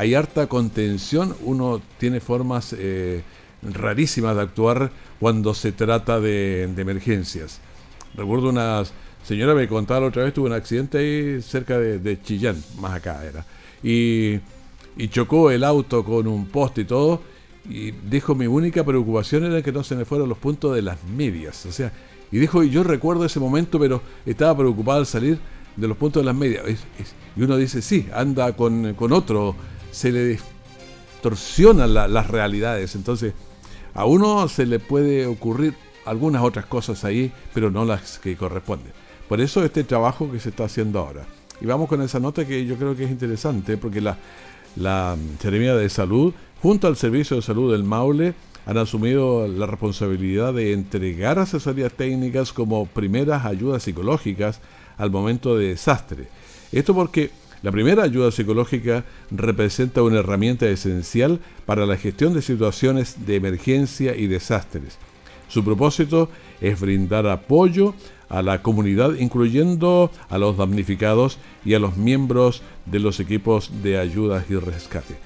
hay 0.00 0.14
harta 0.14 0.46
contención, 0.46 1.36
uno 1.42 1.78
tiene 1.98 2.20
formas 2.20 2.74
eh, 2.78 3.20
rarísimas 3.62 4.34
de 4.34 4.40
actuar 4.40 4.90
cuando 5.18 5.52
se 5.52 5.72
trata 5.72 6.18
de, 6.18 6.62
emergencias. 6.62 7.60
Recuerdo 8.14 8.48
una 8.48 8.82
señora 9.22 9.54
me 9.54 9.68
contaba 9.68 10.00
la 10.00 10.06
otra 10.06 10.24
vez, 10.24 10.32
tuvo 10.32 10.46
un 10.46 10.54
accidente 10.54 10.96
ahí 10.96 11.42
cerca 11.42 11.78
de, 11.78 12.22
Chillán, 12.22 12.56
más 12.80 12.94
acá 12.94 13.22
era, 13.26 13.44
y, 13.82 14.40
y, 14.96 15.08
chocó 15.08 15.50
el 15.50 15.62
auto 15.64 16.02
con 16.02 16.26
un 16.26 16.46
poste 16.46 16.80
y 16.80 16.84
todo, 16.86 17.20
y 17.68 17.90
dijo 17.90 18.34
mi 18.34 18.46
única 18.46 18.82
preocupación 18.82 19.44
era 19.44 19.60
que 19.60 19.70
no 19.70 19.84
se 19.84 19.96
me 19.96 20.06
fueran 20.06 20.30
los 20.30 20.38
puntos 20.38 20.74
de 20.74 20.80
las 20.80 20.96
medias, 21.04 21.66
o 21.66 21.72
sea, 21.72 21.92
y 22.32 22.38
dijo, 22.38 22.64
y 22.64 22.70
yo 22.70 22.84
recuerdo 22.84 23.26
ese 23.26 23.38
momento, 23.38 23.78
pero 23.78 24.00
estaba 24.24 24.56
preocupado 24.56 25.00
al 25.00 25.06
salir 25.06 25.38
de 25.76 25.88
los 25.88 25.98
puntos 25.98 26.22
de 26.22 26.24
las 26.24 26.34
medias. 26.34 26.64
y 27.36 27.42
uno 27.42 27.58
dice, 27.58 27.82
sí, 27.82 28.08
anda 28.14 28.56
con, 28.56 28.94
con 28.94 29.12
otro 29.12 29.54
se 29.90 30.12
le 30.12 30.38
distorsionan 31.20 31.94
las 31.94 32.28
realidades. 32.28 32.94
Entonces, 32.94 33.34
a 33.94 34.04
uno 34.04 34.48
se 34.48 34.66
le 34.66 34.78
puede 34.78 35.26
ocurrir 35.26 35.74
algunas 36.04 36.42
otras 36.42 36.66
cosas 36.66 37.04
ahí, 37.04 37.32
pero 37.52 37.70
no 37.70 37.84
las 37.84 38.18
que 38.18 38.36
corresponden. 38.36 38.92
Por 39.28 39.40
eso 39.40 39.64
este 39.64 39.84
trabajo 39.84 40.30
que 40.30 40.40
se 40.40 40.48
está 40.48 40.64
haciendo 40.64 40.98
ahora. 40.98 41.24
Y 41.60 41.66
vamos 41.66 41.88
con 41.88 42.02
esa 42.02 42.18
nota 42.18 42.46
que 42.46 42.64
yo 42.64 42.76
creo 42.76 42.96
que 42.96 43.04
es 43.04 43.10
interesante, 43.10 43.76
porque 43.76 44.00
la, 44.00 44.16
la 44.76 45.16
de 45.36 45.88
Salud, 45.88 46.32
junto 46.62 46.86
al 46.86 46.96
Servicio 46.96 47.36
de 47.36 47.42
Salud 47.42 47.70
del 47.70 47.84
Maule, 47.84 48.34
han 48.66 48.78
asumido 48.78 49.46
la 49.46 49.66
responsabilidad 49.66 50.54
de 50.54 50.72
entregar 50.72 51.38
asesorías 51.38 51.92
técnicas 51.92 52.52
como 52.52 52.86
primeras 52.86 53.44
ayudas 53.44 53.82
psicológicas 53.82 54.60
al 54.96 55.10
momento 55.10 55.56
de 55.56 55.68
desastre. 55.68 56.28
Esto 56.72 56.94
porque 56.94 57.30
la 57.62 57.72
primera 57.72 58.04
ayuda 58.04 58.30
psicológica 58.30 59.04
representa 59.30 60.02
una 60.02 60.20
herramienta 60.20 60.66
esencial 60.68 61.40
para 61.66 61.84
la 61.84 61.96
gestión 61.96 62.32
de 62.32 62.42
situaciones 62.42 63.26
de 63.26 63.36
emergencia 63.36 64.16
y 64.16 64.26
desastres. 64.26 64.98
Su 65.48 65.62
propósito 65.64 66.30
es 66.60 66.80
brindar 66.80 67.26
apoyo 67.26 67.94
a 68.30 68.40
la 68.40 68.62
comunidad, 68.62 69.14
incluyendo 69.18 70.10
a 70.30 70.38
los 70.38 70.56
damnificados 70.56 71.38
y 71.64 71.74
a 71.74 71.78
los 71.80 71.96
miembros 71.96 72.62
de 72.86 73.00
los 73.00 73.20
equipos 73.20 73.82
de 73.82 73.98
ayuda 73.98 74.44
y 74.48 74.54
rescate. 74.54 75.16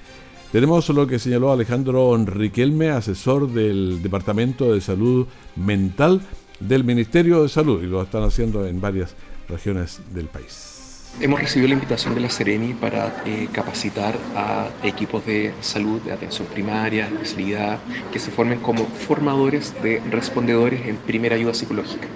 Tenemos 0.51 0.89
lo 0.89 1.05
que 1.05 1.19
señaló 1.19 1.51
Alejandro 1.51 2.17
Riquelme, 2.25 2.89
asesor 2.89 3.49
del 3.49 4.01
Departamento 4.01 4.73
de 4.73 4.81
Salud 4.81 5.27
Mental 5.55 6.21
del 6.59 6.83
Ministerio 6.83 7.43
de 7.43 7.49
Salud, 7.49 7.83
y 7.83 7.87
lo 7.87 8.01
están 8.01 8.23
haciendo 8.23 8.65
en 8.65 8.81
varias 8.81 9.15
regiones 9.47 10.01
del 10.13 10.25
país. 10.25 10.74
Hemos 11.17 11.39
recibido 11.39 11.69
la 11.69 11.75
invitación 11.75 12.13
de 12.13 12.19
la 12.19 12.29
Sereni 12.29 12.73
para 12.73 13.23
eh, 13.25 13.47
capacitar 13.49 14.19
a 14.35 14.69
equipos 14.83 15.25
de 15.25 15.53
salud, 15.61 16.01
de 16.01 16.11
atención 16.11 16.45
primaria, 16.49 17.07
especialidad, 17.07 17.79
que 18.11 18.19
se 18.19 18.31
formen 18.31 18.59
como 18.59 18.85
formadores 18.85 19.81
de 19.81 20.01
respondedores 20.11 20.85
en 20.87 20.97
primera 20.97 21.35
ayuda 21.35 21.53
psicológica. 21.53 22.09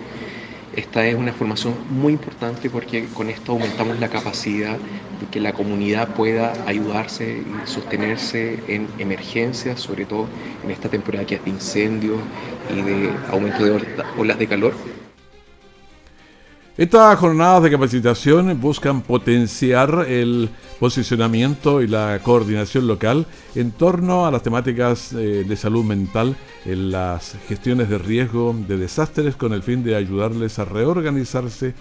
Esta 0.74 1.06
es 1.08 1.16
una 1.16 1.32
formación 1.34 1.76
muy 1.90 2.12
importante 2.12 2.70
porque 2.70 3.08
con 3.14 3.30
esto 3.30 3.54
aumentamos 3.54 4.00
la 4.00 4.10
capacidad 4.10 4.78
de 4.78 5.28
que 5.28 5.40
la 5.40 5.54
comunidad 5.54 6.14
pueda 6.14 6.62
ayudarse 6.66 7.46
y 7.48 7.68
sostenerse 7.68 8.66
en 8.68 8.94
emergencias, 8.98 9.80
sobre 9.80 10.06
todo 10.06 10.28
en 10.62 10.72
esta 10.72 10.90
temporada 10.90 11.26
que 11.26 11.40
de 11.40 11.50
incendios 11.50 12.28
y 12.68 12.82
de 12.82 13.24
aumento 13.30 13.64
de 13.64 13.82
olas 14.18 14.38
de 14.38 14.48
calor. 14.48 14.99
Estas 16.80 17.20
jornadas 17.20 17.62
de 17.64 17.72
capacitación 17.72 18.62
buscan 18.62 19.02
potenciar 19.02 20.06
el 20.08 20.50
posicionamiento 20.80 21.82
y 21.82 21.88
la 21.88 22.22
coordinación 22.24 22.88
local 22.88 23.28
en 23.54 23.72
torno 23.72 24.26
a 24.26 24.32
las 24.32 24.44
temáticas 24.44 25.12
eh, 25.12 25.44
de 25.46 25.58
salud 25.58 25.84
mental 25.84 26.38
en 26.64 26.90
las 26.92 27.36
gestiones 27.50 27.90
de 27.90 27.98
riesgo 27.98 28.56
de 28.66 28.78
desastres 28.78 29.36
con 29.36 29.52
el 29.52 29.62
fin 29.62 29.84
de 29.84 29.98
ayudarles 29.98 30.58
a 30.58 30.64
reorganizarse 30.64 31.74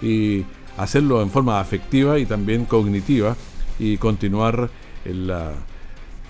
y 0.00 0.46
hacerlo 0.78 1.20
en 1.20 1.28
forma 1.28 1.60
afectiva 1.60 2.18
y 2.18 2.24
también 2.24 2.64
cognitiva 2.64 3.36
y 3.78 3.98
continuar 3.98 4.70
en 5.04 5.26
la 5.26 5.52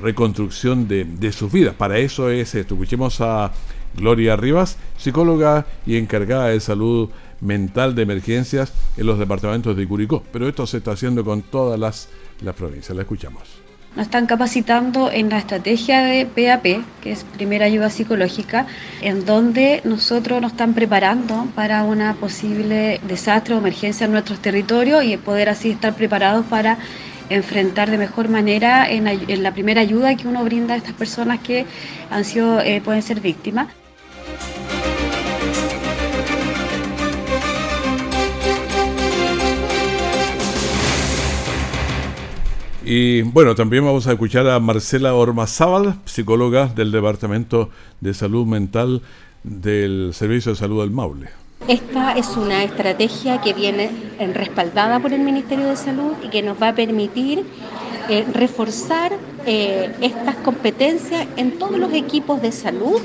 reconstrucción 0.02 0.88
de, 0.88 1.04
de 1.04 1.30
sus 1.30 1.52
vidas. 1.52 1.76
Para 1.76 1.98
eso 1.98 2.28
es 2.28 2.56
esto. 2.56 2.74
Escuchemos 2.74 3.20
a 3.20 3.52
Gloria 3.96 4.36
Rivas, 4.36 4.76
psicóloga 4.98 5.66
y 5.86 5.96
encargada 5.96 6.48
de 6.48 6.60
salud 6.60 7.10
mental 7.40 7.94
de 7.94 8.02
emergencias 8.02 8.72
en 8.96 9.06
los 9.06 9.18
departamentos 9.18 9.76
de 9.76 9.86
Curicó. 9.86 10.22
Pero 10.32 10.48
esto 10.48 10.66
se 10.66 10.78
está 10.78 10.92
haciendo 10.92 11.24
con 11.24 11.42
todas 11.42 11.78
las, 11.78 12.08
las 12.40 12.54
provincias. 12.54 12.94
La 12.96 13.02
escuchamos. 13.02 13.66
Nos 13.96 14.06
están 14.06 14.26
capacitando 14.26 15.10
en 15.10 15.30
la 15.30 15.38
estrategia 15.38 16.02
de 16.02 16.26
PAP, 16.26 16.84
que 17.00 17.12
es 17.12 17.24
Primera 17.24 17.64
Ayuda 17.64 17.88
Psicológica, 17.88 18.66
en 19.00 19.24
donde 19.24 19.80
nosotros 19.84 20.42
nos 20.42 20.52
están 20.52 20.74
preparando 20.74 21.46
para 21.54 21.82
una 21.82 22.12
posible 22.12 23.00
desastre 23.08 23.54
o 23.54 23.58
emergencia 23.58 24.04
en 24.04 24.12
nuestros 24.12 24.40
territorios 24.40 25.02
y 25.02 25.16
poder 25.16 25.48
así 25.48 25.70
estar 25.70 25.94
preparados 25.94 26.44
para 26.44 26.76
enfrentar 27.30 27.90
de 27.90 27.96
mejor 27.96 28.28
manera 28.28 28.86
en, 28.86 29.42
la 29.42 29.52
primera 29.52 29.80
ayuda 29.80 30.14
que 30.14 30.28
uno 30.28 30.44
brinda 30.44 30.74
a 30.74 30.76
estas 30.76 30.92
personas 30.92 31.40
que 31.40 31.64
han 32.10 32.24
sido, 32.26 32.60
eh, 32.60 32.82
pueden 32.84 33.00
ser 33.00 33.20
víctimas. 33.22 33.68
Y 42.88 43.22
bueno, 43.22 43.56
también 43.56 43.84
vamos 43.84 44.06
a 44.06 44.12
escuchar 44.12 44.48
a 44.48 44.60
Marcela 44.60 45.12
Ormazábal, 45.12 45.96
psicóloga 46.04 46.66
del 46.66 46.92
Departamento 46.92 47.68
de 48.00 48.14
Salud 48.14 48.46
Mental 48.46 49.02
del 49.42 50.12
Servicio 50.14 50.52
de 50.52 50.56
Salud 50.56 50.82
del 50.82 50.92
Maule. 50.92 51.30
Esta 51.66 52.12
es 52.12 52.36
una 52.36 52.62
estrategia 52.62 53.40
que 53.40 53.54
viene 53.54 53.90
respaldada 54.32 55.00
por 55.00 55.12
el 55.12 55.22
Ministerio 55.22 55.66
de 55.66 55.74
Salud 55.74 56.12
y 56.22 56.28
que 56.28 56.42
nos 56.42 56.62
va 56.62 56.68
a 56.68 56.74
permitir 56.76 57.44
eh, 58.08 58.24
reforzar 58.32 59.14
eh, 59.46 59.90
estas 60.00 60.36
competencias 60.36 61.26
en 61.36 61.58
todos 61.58 61.80
los 61.80 61.92
equipos 61.92 62.40
de 62.40 62.52
salud 62.52 63.00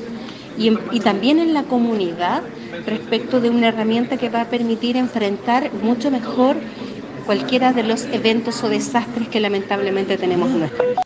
y, 0.60 0.78
y 0.92 1.00
también 1.00 1.40
en 1.40 1.56
la 1.56 1.64
comunidad 1.64 2.44
respecto 2.86 3.42
de 3.42 3.50
una 3.50 3.70
herramienta 3.70 4.18
que 4.18 4.30
va 4.30 4.42
a 4.42 4.46
permitir 4.46 4.96
enfrentar 4.96 5.72
mucho 5.82 6.12
mejor 6.12 6.56
cualquiera 7.32 7.72
de 7.72 7.84
los 7.84 8.04
eventos 8.12 8.62
o 8.62 8.68
desastres 8.68 9.30
que 9.30 9.40
lamentablemente 9.40 10.18
tenemos 10.18 10.52
en 10.52 10.60
nuestro 10.60 10.84
país. 10.84 10.98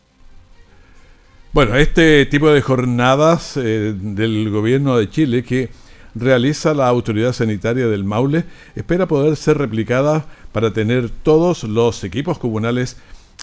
Bueno, 1.52 1.76
este 1.76 2.26
tipo 2.26 2.50
de 2.50 2.60
jornadas 2.62 3.56
eh, 3.56 3.94
del 3.96 4.50
gobierno 4.50 4.96
de 4.96 5.08
Chile 5.08 5.44
que 5.44 5.70
realiza 6.16 6.74
la 6.74 6.88
autoridad 6.88 7.32
sanitaria 7.32 7.86
del 7.86 8.02
Maule 8.02 8.42
espera 8.74 9.06
poder 9.06 9.36
ser 9.36 9.58
replicada 9.58 10.26
para 10.50 10.72
tener 10.72 11.10
todos 11.10 11.62
los 11.62 12.02
equipos 12.02 12.40
comunales 12.40 12.96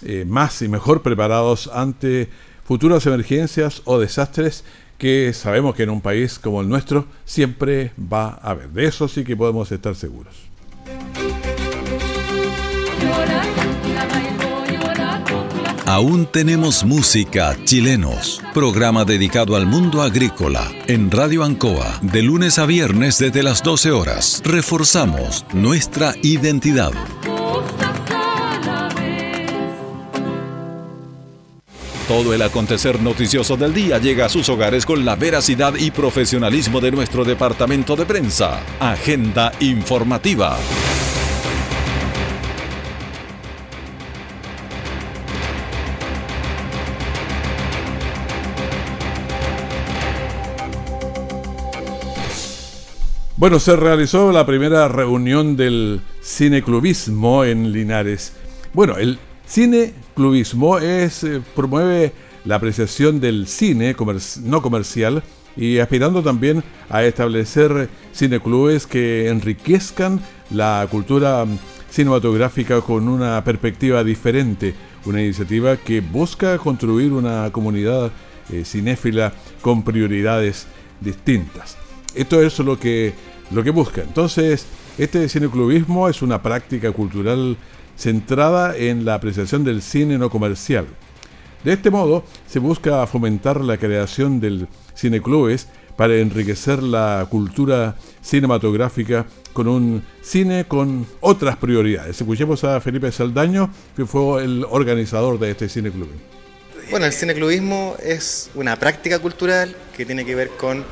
eh, 0.05 0.25
más 0.27 0.61
y 0.61 0.67
mejor 0.67 1.01
preparados 1.01 1.69
ante 1.73 2.27
futuras 2.65 3.05
emergencias 3.05 3.81
o 3.85 3.97
desastres 3.97 4.65
que 4.97 5.31
sabemos 5.31 5.73
que 5.73 5.83
en 5.83 5.89
un 5.89 6.01
país 6.01 6.37
como 6.37 6.59
el 6.59 6.67
nuestro 6.67 7.05
siempre 7.23 7.93
va 7.97 8.39
a 8.41 8.49
haber. 8.49 8.71
De 8.71 8.83
eso 8.83 9.07
sí 9.07 9.23
que 9.23 9.37
podemos 9.37 9.71
estar 9.71 9.95
seguros. 9.95 10.52
Aún 15.85 16.25
tenemos 16.25 16.85
música 16.85 17.57
chilenos, 17.65 18.41
programa 18.53 19.03
dedicado 19.03 19.57
al 19.57 19.65
mundo 19.65 20.01
agrícola 20.01 20.71
en 20.87 21.11
Radio 21.11 21.43
Ancoa 21.43 21.99
de 22.01 22.21
lunes 22.21 22.57
a 22.57 22.65
viernes 22.65 23.19
desde 23.19 23.43
las 23.43 23.61
12 23.63 23.91
horas. 23.91 24.41
Reforzamos 24.45 25.45
nuestra 25.53 26.15
identidad. 26.21 26.93
Todo 32.07 32.33
el 32.33 32.41
acontecer 32.43 33.01
noticioso 33.01 33.57
del 33.57 33.73
día 33.73 33.97
llega 33.97 34.27
a 34.27 34.29
sus 34.29 34.47
hogares 34.47 34.85
con 34.85 35.03
la 35.03 35.15
veracidad 35.15 35.73
y 35.75 35.91
profesionalismo 35.91 36.79
de 36.79 36.91
nuestro 36.91 37.25
departamento 37.25 37.97
de 37.97 38.05
prensa. 38.05 38.61
Agenda 38.79 39.51
informativa. 39.59 40.57
Bueno, 53.43 53.59
se 53.59 53.75
realizó 53.75 54.31
la 54.31 54.45
primera 54.45 54.87
reunión 54.87 55.57
del 55.57 55.99
cineclubismo 56.23 57.43
en 57.43 57.73
Linares. 57.73 58.31
Bueno, 58.71 58.95
el 58.95 59.19
cineclubismo 59.45 60.77
es, 60.77 61.25
eh, 61.25 61.41
promueve 61.53 62.13
la 62.45 62.55
apreciación 62.55 63.19
del 63.19 63.47
cine 63.47 63.97
no 64.43 64.61
comercial 64.61 65.23
y 65.57 65.79
aspirando 65.79 66.23
también 66.23 66.63
a 66.89 67.03
establecer 67.03 67.89
cineclubes 68.15 68.87
que 68.87 69.27
enriquezcan 69.27 70.21
la 70.49 70.87
cultura 70.89 71.45
cinematográfica 71.89 72.79
con 72.79 73.09
una 73.09 73.43
perspectiva 73.43 74.05
diferente, 74.05 74.73
una 75.03 75.21
iniciativa 75.21 75.75
que 75.75 75.99
busca 75.99 76.57
construir 76.57 77.11
una 77.11 77.51
comunidad 77.51 78.09
eh, 78.49 78.63
cinéfila 78.63 79.33
con 79.61 79.83
prioridades 79.83 80.65
distintas. 81.01 81.75
Esto 82.15 82.41
es 82.41 82.59
lo 82.59 82.79
que 82.79 83.32
lo 83.53 83.63
que 83.63 83.69
busca. 83.69 84.01
Entonces, 84.01 84.65
este 84.97 85.27
cineclubismo 85.29 86.09
es 86.09 86.21
una 86.21 86.41
práctica 86.41 86.91
cultural 86.91 87.57
centrada 87.95 88.75
en 88.75 89.05
la 89.05 89.15
apreciación 89.15 89.63
del 89.63 89.81
cine 89.81 90.17
no 90.17 90.29
comercial. 90.29 90.87
De 91.63 91.73
este 91.73 91.91
modo, 91.91 92.23
se 92.47 92.59
busca 92.59 93.05
fomentar 93.07 93.61
la 93.61 93.77
creación 93.77 94.39
del 94.39 94.67
cineclubes 94.95 95.67
para 95.95 96.15
enriquecer 96.15 96.81
la 96.81 97.25
cultura 97.29 97.95
cinematográfica 98.21 99.25
con 99.53 99.67
un 99.67 100.03
cine 100.21 100.65
con 100.65 101.05
otras 101.21 101.55
prioridades. 101.57 102.19
Escuchemos 102.19 102.63
a 102.63 102.81
Felipe 102.81 103.11
Saldaño, 103.11 103.69
que 103.95 104.05
fue 104.05 104.43
el 104.43 104.65
organizador 104.69 105.39
de 105.39 105.51
este 105.51 105.69
cineclub. 105.69 106.09
Bueno, 106.89 107.05
el 107.05 107.13
cineclubismo 107.13 107.95
es 108.03 108.49
una 108.55 108.75
práctica 108.75 109.19
cultural 109.19 109.75
que 109.95 110.05
tiene 110.05 110.25
que 110.25 110.35
ver 110.35 110.49
con 110.49 110.83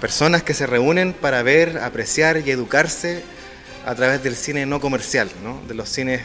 personas 0.00 0.42
que 0.42 0.54
se 0.54 0.66
reúnen 0.66 1.12
para 1.12 1.42
ver, 1.42 1.78
apreciar 1.78 2.42
y 2.44 2.50
educarse 2.50 3.22
a 3.86 3.94
través 3.94 4.22
del 4.22 4.34
cine 4.34 4.66
no 4.66 4.80
comercial, 4.80 5.30
de 5.68 5.74
los 5.74 5.88
cines 5.88 6.20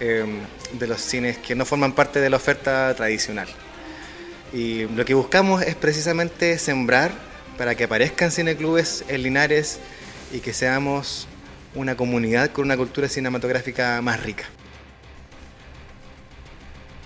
em, 0.00 0.40
de 0.72 0.86
los 0.86 1.00
cines 1.00 1.38
que 1.38 1.54
no 1.54 1.64
forman 1.64 1.92
parte 1.92 2.20
de 2.20 2.30
la 2.30 2.36
oferta 2.36 2.94
tradicional. 2.94 3.48
Y 4.52 4.84
lo 4.88 5.04
que 5.04 5.14
buscamos 5.14 5.62
es 5.62 5.74
precisamente 5.74 6.58
sembrar 6.58 7.10
para 7.56 7.74
que 7.74 7.84
aparezcan 7.84 8.30
cineclubes 8.30 9.04
en 9.08 9.22
Linares 9.22 9.80
y 10.32 10.40
que 10.40 10.52
seamos 10.52 11.26
una 11.74 11.96
comunidad 11.96 12.50
con 12.50 12.64
una 12.64 12.76
cultura 12.76 13.08
cinematográfica 13.08 14.00
más 14.02 14.22
rica. 14.22 14.44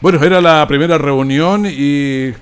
Bueno, 0.00 0.22
era 0.22 0.40
la 0.40 0.66
primera 0.66 0.98
reunión 0.98 1.64
y 1.66 2.34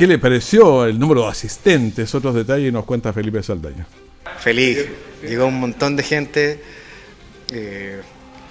¿Qué 0.00 0.06
le 0.06 0.18
pareció 0.18 0.86
el 0.86 0.98
número 0.98 1.24
de 1.24 1.28
asistentes? 1.28 2.14
Otros 2.14 2.34
detalles 2.34 2.72
nos 2.72 2.86
cuenta 2.86 3.12
Felipe 3.12 3.42
Saldaña. 3.42 3.86
Feliz, 4.38 4.86
llegó 5.22 5.44
un 5.44 5.60
montón 5.60 5.94
de 5.94 6.02
gente. 6.02 6.58
Eh, 7.52 8.00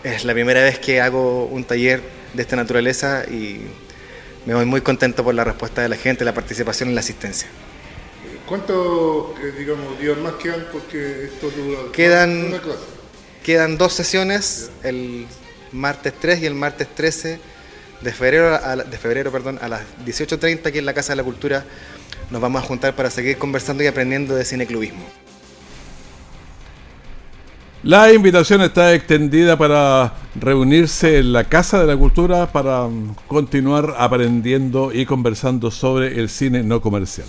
es 0.03 0.25
la 0.25 0.33
primera 0.33 0.62
vez 0.62 0.77
que 0.77 1.01
hago 1.01 1.45
un 1.45 1.63
taller 1.63 2.03
de 2.35 2.43
esta 2.43 2.55
naturaleza 2.55 3.25
y 3.27 3.62
me 4.45 4.53
voy 4.53 4.65
muy 4.65 4.81
contento 4.81 5.23
por 5.23 5.33
la 5.33 5.43
respuesta 5.43 5.81
de 5.81 5.89
la 5.89 5.95
gente, 5.95 6.23
la 6.23 6.35
participación 6.35 6.91
y 6.91 6.93
la 6.93 6.99
asistencia. 6.99 7.47
¿Cuántos, 8.45 9.35
eh, 9.39 9.51
digamos, 9.57 9.99
días 9.99 10.19
más 10.19 10.33
quedan? 10.33 10.67
Porque 10.71 11.23
esto 11.33 11.49
dura 11.49 11.79
Quedan, 11.91 12.45
una 12.45 12.62
clase. 12.62 12.83
quedan 13.43 13.75
dos 13.79 13.93
sesiones, 13.93 14.69
el 14.83 15.25
martes 15.71 16.13
3 16.21 16.43
y 16.43 16.45
el 16.45 16.53
martes 16.53 16.88
13 16.93 17.39
de 18.01 18.12
febrero, 18.13 18.55
a, 18.55 18.75
de 18.75 18.97
febrero 18.97 19.31
perdón, 19.31 19.59
a 19.62 19.67
las 19.67 19.81
18.30 20.05 20.67
aquí 20.67 20.77
en 20.77 20.85
la 20.85 20.93
Casa 20.93 21.13
de 21.13 21.17
la 21.17 21.23
Cultura. 21.23 21.65
Nos 22.29 22.41
vamos 22.41 22.63
a 22.63 22.65
juntar 22.65 22.95
para 22.95 23.09
seguir 23.09 23.38
conversando 23.38 23.83
y 23.83 23.88
aprendiendo 23.88 24.35
de 24.35 24.45
cineclubismo. 24.45 25.03
La 27.81 28.12
invitación 28.12 28.62
está 28.62 28.93
extendida 28.93 29.57
para 29.57 30.13
reunirse 30.35 31.19
en 31.19 31.31
la 31.31 31.45
Casa 31.45 31.79
de 31.79 31.88
la 31.88 31.95
Cultura 31.95 32.51
para 32.51 32.88
mm, 32.88 33.15
continuar 33.27 33.95
aprendiendo 33.97 34.91
y 34.93 35.05
conversando 35.05 35.71
sobre 35.71 36.19
el 36.19 36.27
cine 36.27 36.62
no 36.62 36.81
comercial. 36.81 37.27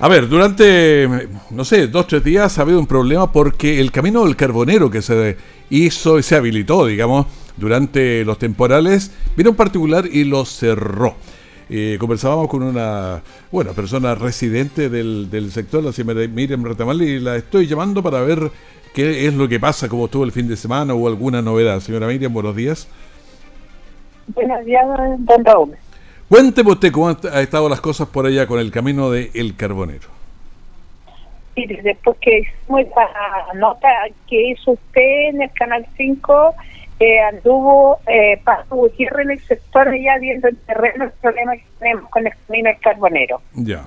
A 0.00 0.06
ver, 0.06 0.28
durante, 0.28 1.08
no 1.50 1.64
sé, 1.64 1.88
dos, 1.88 2.06
tres 2.06 2.22
días 2.22 2.56
ha 2.56 2.62
habido 2.62 2.78
un 2.78 2.86
problema 2.86 3.32
porque 3.32 3.80
el 3.80 3.90
camino 3.90 4.24
del 4.24 4.36
carbonero 4.36 4.88
que 4.88 5.02
se 5.02 5.36
hizo 5.70 6.20
y 6.20 6.22
se 6.22 6.36
habilitó, 6.36 6.86
digamos, 6.86 7.26
durante 7.56 8.24
los 8.24 8.38
temporales, 8.38 9.10
vino 9.36 9.50
un 9.50 9.56
particular 9.56 10.06
y 10.06 10.22
lo 10.22 10.44
cerró. 10.44 11.16
Eh, 11.68 11.96
conversábamos 11.98 12.48
con 12.48 12.62
una 12.62 13.22
bueno, 13.50 13.72
persona 13.72 14.14
residente 14.14 14.88
del, 14.88 15.28
del 15.30 15.50
sector, 15.50 15.82
la 15.82 15.92
señora 15.92 16.26
Miriam 16.28 16.62
Retamal, 16.62 17.02
y 17.02 17.18
la 17.18 17.34
estoy 17.34 17.66
llamando 17.66 18.00
para 18.00 18.20
ver 18.20 18.52
qué 18.94 19.26
es 19.26 19.34
lo 19.34 19.48
que 19.48 19.58
pasa, 19.58 19.88
cómo 19.88 20.04
estuvo 20.04 20.22
el 20.22 20.30
fin 20.30 20.46
de 20.46 20.56
semana 20.56 20.94
o 20.94 21.08
alguna 21.08 21.42
novedad. 21.42 21.80
Señora 21.80 22.06
Miriam, 22.06 22.32
buenos 22.32 22.54
días. 22.54 22.86
Buenos 24.28 24.64
días, 24.64 24.86
don 25.18 25.44
Raúl. 25.44 25.76
Cuénteme 26.28 26.72
usted 26.72 26.92
cómo 26.92 27.08
han 27.08 27.16
ha 27.32 27.40
estado 27.40 27.68
las 27.68 27.80
cosas 27.80 28.08
por 28.08 28.26
allá 28.26 28.46
con 28.46 28.60
el 28.60 28.70
camino 28.70 29.10
de 29.10 29.30
El 29.34 29.56
Carbonero. 29.56 30.08
Mire, 31.56 31.80
después 31.82 32.18
que 32.20 32.40
hicimos 32.40 32.82
esa 32.82 33.54
nota 33.54 33.88
que 34.28 34.50
hizo 34.50 34.72
usted 34.72 35.30
en 35.30 35.42
el 35.42 35.50
Canal 35.52 35.86
5, 35.96 36.54
eh, 37.00 37.20
anduvo 37.20 37.98
eh, 38.06 38.40
Paso 38.44 38.76
Gutiérrez 38.76 39.24
en 39.24 39.30
el 39.30 39.40
sector 39.40 39.88
allá 39.88 40.18
viendo 40.20 40.48
el 40.48 40.56
terreno, 40.58 41.04
el 41.04 41.10
problema 41.12 41.56
que 41.56 41.64
tenemos 41.78 42.10
con 42.10 42.26
el 42.26 42.32
camino 42.46 42.70
del 42.70 42.80
carbonero. 42.80 43.40
Ya. 43.54 43.86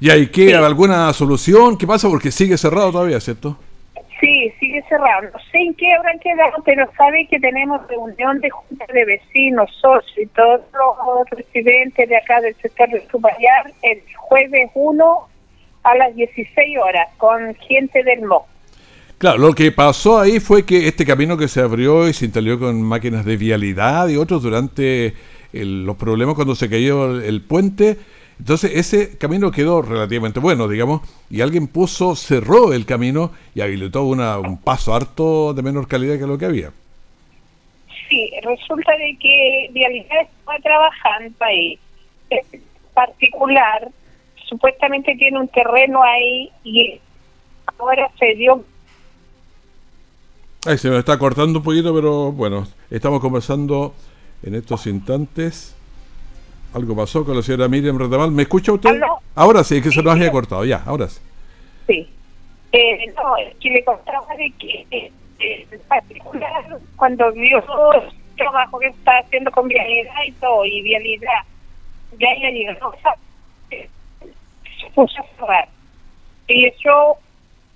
¿Y 0.00 0.10
hay 0.10 0.26
que 0.28 0.54
alguna 0.54 1.12
solución? 1.14 1.78
¿Qué 1.78 1.86
pasa? 1.86 2.08
Porque 2.08 2.30
sigue 2.30 2.58
cerrado 2.58 2.92
todavía, 2.92 3.20
¿cierto? 3.20 3.56
Sí, 4.20 4.52
sigue 4.60 4.82
cerrado. 4.88 5.22
No 5.32 5.38
sé 5.50 5.58
en 5.58 5.74
qué 5.74 5.94
habrán 5.94 6.18
quedado, 6.18 6.62
pero 6.64 6.86
sabe 6.96 7.26
que 7.30 7.40
tenemos 7.40 7.80
reunión 7.88 8.38
de 8.40 8.50
junta 8.50 8.84
de 8.92 9.04
vecinos, 9.06 9.70
socios 9.80 10.18
y 10.18 10.26
todos 10.26 10.60
los 10.72 11.30
residentes 11.30 12.06
de 12.08 12.16
acá 12.16 12.40
del 12.42 12.54
sector 12.56 12.88
de 12.90 13.06
Subayar 13.10 13.72
el 13.82 14.02
jueves 14.16 14.70
1 14.74 15.28
a 15.84 15.94
las 15.96 16.14
16 16.14 16.78
horas 16.78 17.08
con 17.16 17.54
gente 17.54 18.02
del 18.04 18.20
MO. 18.26 18.46
Claro, 19.16 19.38
lo 19.38 19.52
que 19.54 19.72
pasó 19.72 20.18
ahí 20.18 20.38
fue 20.40 20.64
que 20.66 20.86
este 20.88 21.06
camino 21.06 21.36
que 21.38 21.48
se 21.48 21.60
abrió 21.60 22.06
y 22.08 22.12
se 22.12 22.26
instaló 22.26 22.58
con 22.58 22.82
máquinas 22.82 23.24
de 23.24 23.36
vialidad 23.38 24.08
y 24.08 24.16
otros 24.16 24.42
durante 24.42 25.14
el- 25.52 25.84
los 25.84 25.96
problemas 25.96 26.34
cuando 26.34 26.54
se 26.54 26.68
cayó 26.70 27.20
el 27.20 27.42
puente, 27.42 27.96
entonces 28.40 28.72
ese 28.74 29.18
camino 29.18 29.50
quedó 29.50 29.82
relativamente 29.82 30.40
bueno, 30.40 30.66
digamos, 30.66 31.02
y 31.28 31.42
alguien 31.42 31.68
puso, 31.68 32.16
cerró 32.16 32.72
el 32.72 32.86
camino 32.86 33.32
y 33.54 33.60
habilitó 33.60 34.04
una, 34.04 34.38
un 34.38 34.56
paso 34.56 34.94
harto 34.94 35.52
de 35.52 35.60
menor 35.60 35.86
calidad 35.86 36.18
que 36.18 36.26
lo 36.26 36.38
que 36.38 36.46
había. 36.46 36.70
Sí, 38.08 38.32
resulta 38.42 38.96
de 38.96 39.14
que 39.20 39.68
Vialidad 39.72 40.22
está 40.22 40.56
trabajando 40.62 41.36
ahí. 41.40 41.78
En 42.30 42.62
particular, 42.94 43.88
supuestamente 44.46 45.14
tiene 45.16 45.38
un 45.38 45.48
terreno 45.48 46.02
ahí 46.02 46.50
y 46.64 46.98
ahora 47.78 48.10
se 48.18 48.34
dio 48.36 48.64
Ay, 50.64 50.78
se 50.78 50.88
me 50.88 50.98
está 50.98 51.18
cortando 51.18 51.58
un 51.58 51.64
poquito, 51.64 51.94
pero 51.94 52.32
bueno, 52.32 52.66
estamos 52.90 53.20
conversando 53.20 53.94
en 54.42 54.54
estos 54.54 54.86
instantes. 54.86 55.76
Algo 56.74 56.94
pasó 56.94 57.24
con 57.24 57.36
la 57.36 57.42
señora 57.42 57.68
Miriam 57.68 57.98
Retamal. 57.98 58.30
¿Me 58.30 58.42
escucha 58.42 58.72
usted? 58.72 58.90
¿Aló? 58.90 59.18
Ahora 59.34 59.64
sí, 59.64 59.76
es 59.76 59.82
que 59.82 59.90
se 59.90 60.02
nos 60.02 60.14
había 60.14 60.30
cortado, 60.30 60.64
ya, 60.64 60.82
ahora 60.86 61.08
sí. 61.08 61.20
Sí. 61.86 62.08
Eh, 62.72 63.12
no, 63.16 63.36
es 63.36 63.54
que 63.56 63.70
le 63.70 63.84
contaba 63.84 64.34
de 64.36 64.52
que 64.58 64.86
eh, 64.90 65.12
en 65.40 65.80
particular 65.88 66.78
cuando 66.94 67.32
vio 67.32 67.58
el 67.58 68.36
trabajo 68.36 68.78
que 68.78 68.86
está 68.86 69.18
haciendo 69.18 69.50
con 69.50 69.66
vialidad 69.66 70.12
y 70.26 70.32
todo, 70.32 70.64
y 70.64 70.82
vialidad 70.82 71.42
ya 72.18 72.34
llegado, 72.34 72.94
eh, 73.70 73.88
se 74.80 74.90
puso 74.90 75.20
a 75.20 75.26
cerrar. 75.36 75.68
Y 76.48 76.66
eso 76.66 77.18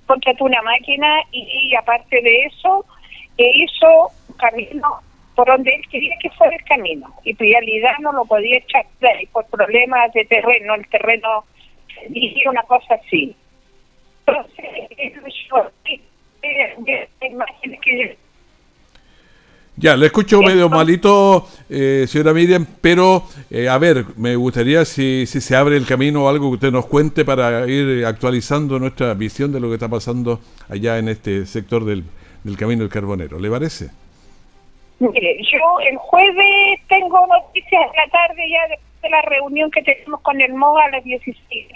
contrató 0.06 0.44
una 0.44 0.62
máquina 0.62 1.22
y, 1.32 1.70
y 1.70 1.74
aparte 1.74 2.20
de 2.20 2.44
eso 2.44 2.84
eh, 3.38 3.50
hizo 3.54 4.10
camino 4.36 5.00
por 5.34 5.46
donde 5.46 5.74
él 5.74 5.82
quería 5.90 6.14
que 6.20 6.30
fuera 6.30 6.54
el 6.54 6.64
camino 6.64 7.12
y 7.24 7.32
vialidad 7.34 7.98
no 8.00 8.12
lo 8.12 8.24
podía 8.24 8.58
echar 8.58 8.86
por 9.32 9.46
problemas 9.46 10.12
de 10.12 10.24
terreno, 10.24 10.74
el 10.74 10.86
terreno 10.88 11.44
y 12.10 12.46
una 12.46 12.62
cosa 12.62 12.94
así. 12.94 13.34
Entonces, 14.26 14.64
eso 14.96 15.20
yo, 15.50 15.70
eh, 16.42 17.08
imágenes 17.22 17.80
que 17.80 18.16
Ya, 19.76 19.96
le 19.96 20.06
escucho 20.06 20.40
medio 20.40 20.68
malito, 20.68 21.46
eh, 21.68 22.06
señora 22.08 22.32
Miriam, 22.32 22.66
pero 22.80 23.24
eh, 23.50 23.68
a 23.68 23.76
ver, 23.78 24.06
me 24.16 24.36
gustaría 24.36 24.84
si, 24.84 25.26
si 25.26 25.40
se 25.40 25.56
abre 25.56 25.76
el 25.76 25.84
camino 25.84 26.24
o 26.24 26.28
algo 26.28 26.48
que 26.50 26.54
usted 26.54 26.72
nos 26.72 26.86
cuente 26.86 27.24
para 27.24 27.66
ir 27.68 28.06
actualizando 28.06 28.78
nuestra 28.78 29.14
visión 29.14 29.52
de 29.52 29.60
lo 29.60 29.68
que 29.68 29.74
está 29.74 29.88
pasando 29.88 30.40
allá 30.68 30.98
en 30.98 31.08
este 31.08 31.44
sector 31.44 31.84
del, 31.84 32.04
del 32.44 32.56
Camino 32.56 32.82
del 32.82 32.90
Carbonero. 32.90 33.38
¿Le 33.38 33.50
parece? 33.50 34.03
Mire, 35.12 35.36
yo 35.42 35.80
el 35.80 35.96
jueves 35.96 36.80
tengo 36.88 37.26
noticias 37.26 37.82
en 37.82 37.96
la 37.96 38.08
tarde 38.10 38.48
ya 38.50 38.68
después 38.68 39.02
de 39.02 39.10
la 39.10 39.22
reunión 39.22 39.70
que 39.70 39.82
tenemos 39.82 40.20
con 40.22 40.40
el 40.40 40.54
MOA 40.54 40.84
a 40.84 40.90
las 40.90 41.04
16. 41.04 41.66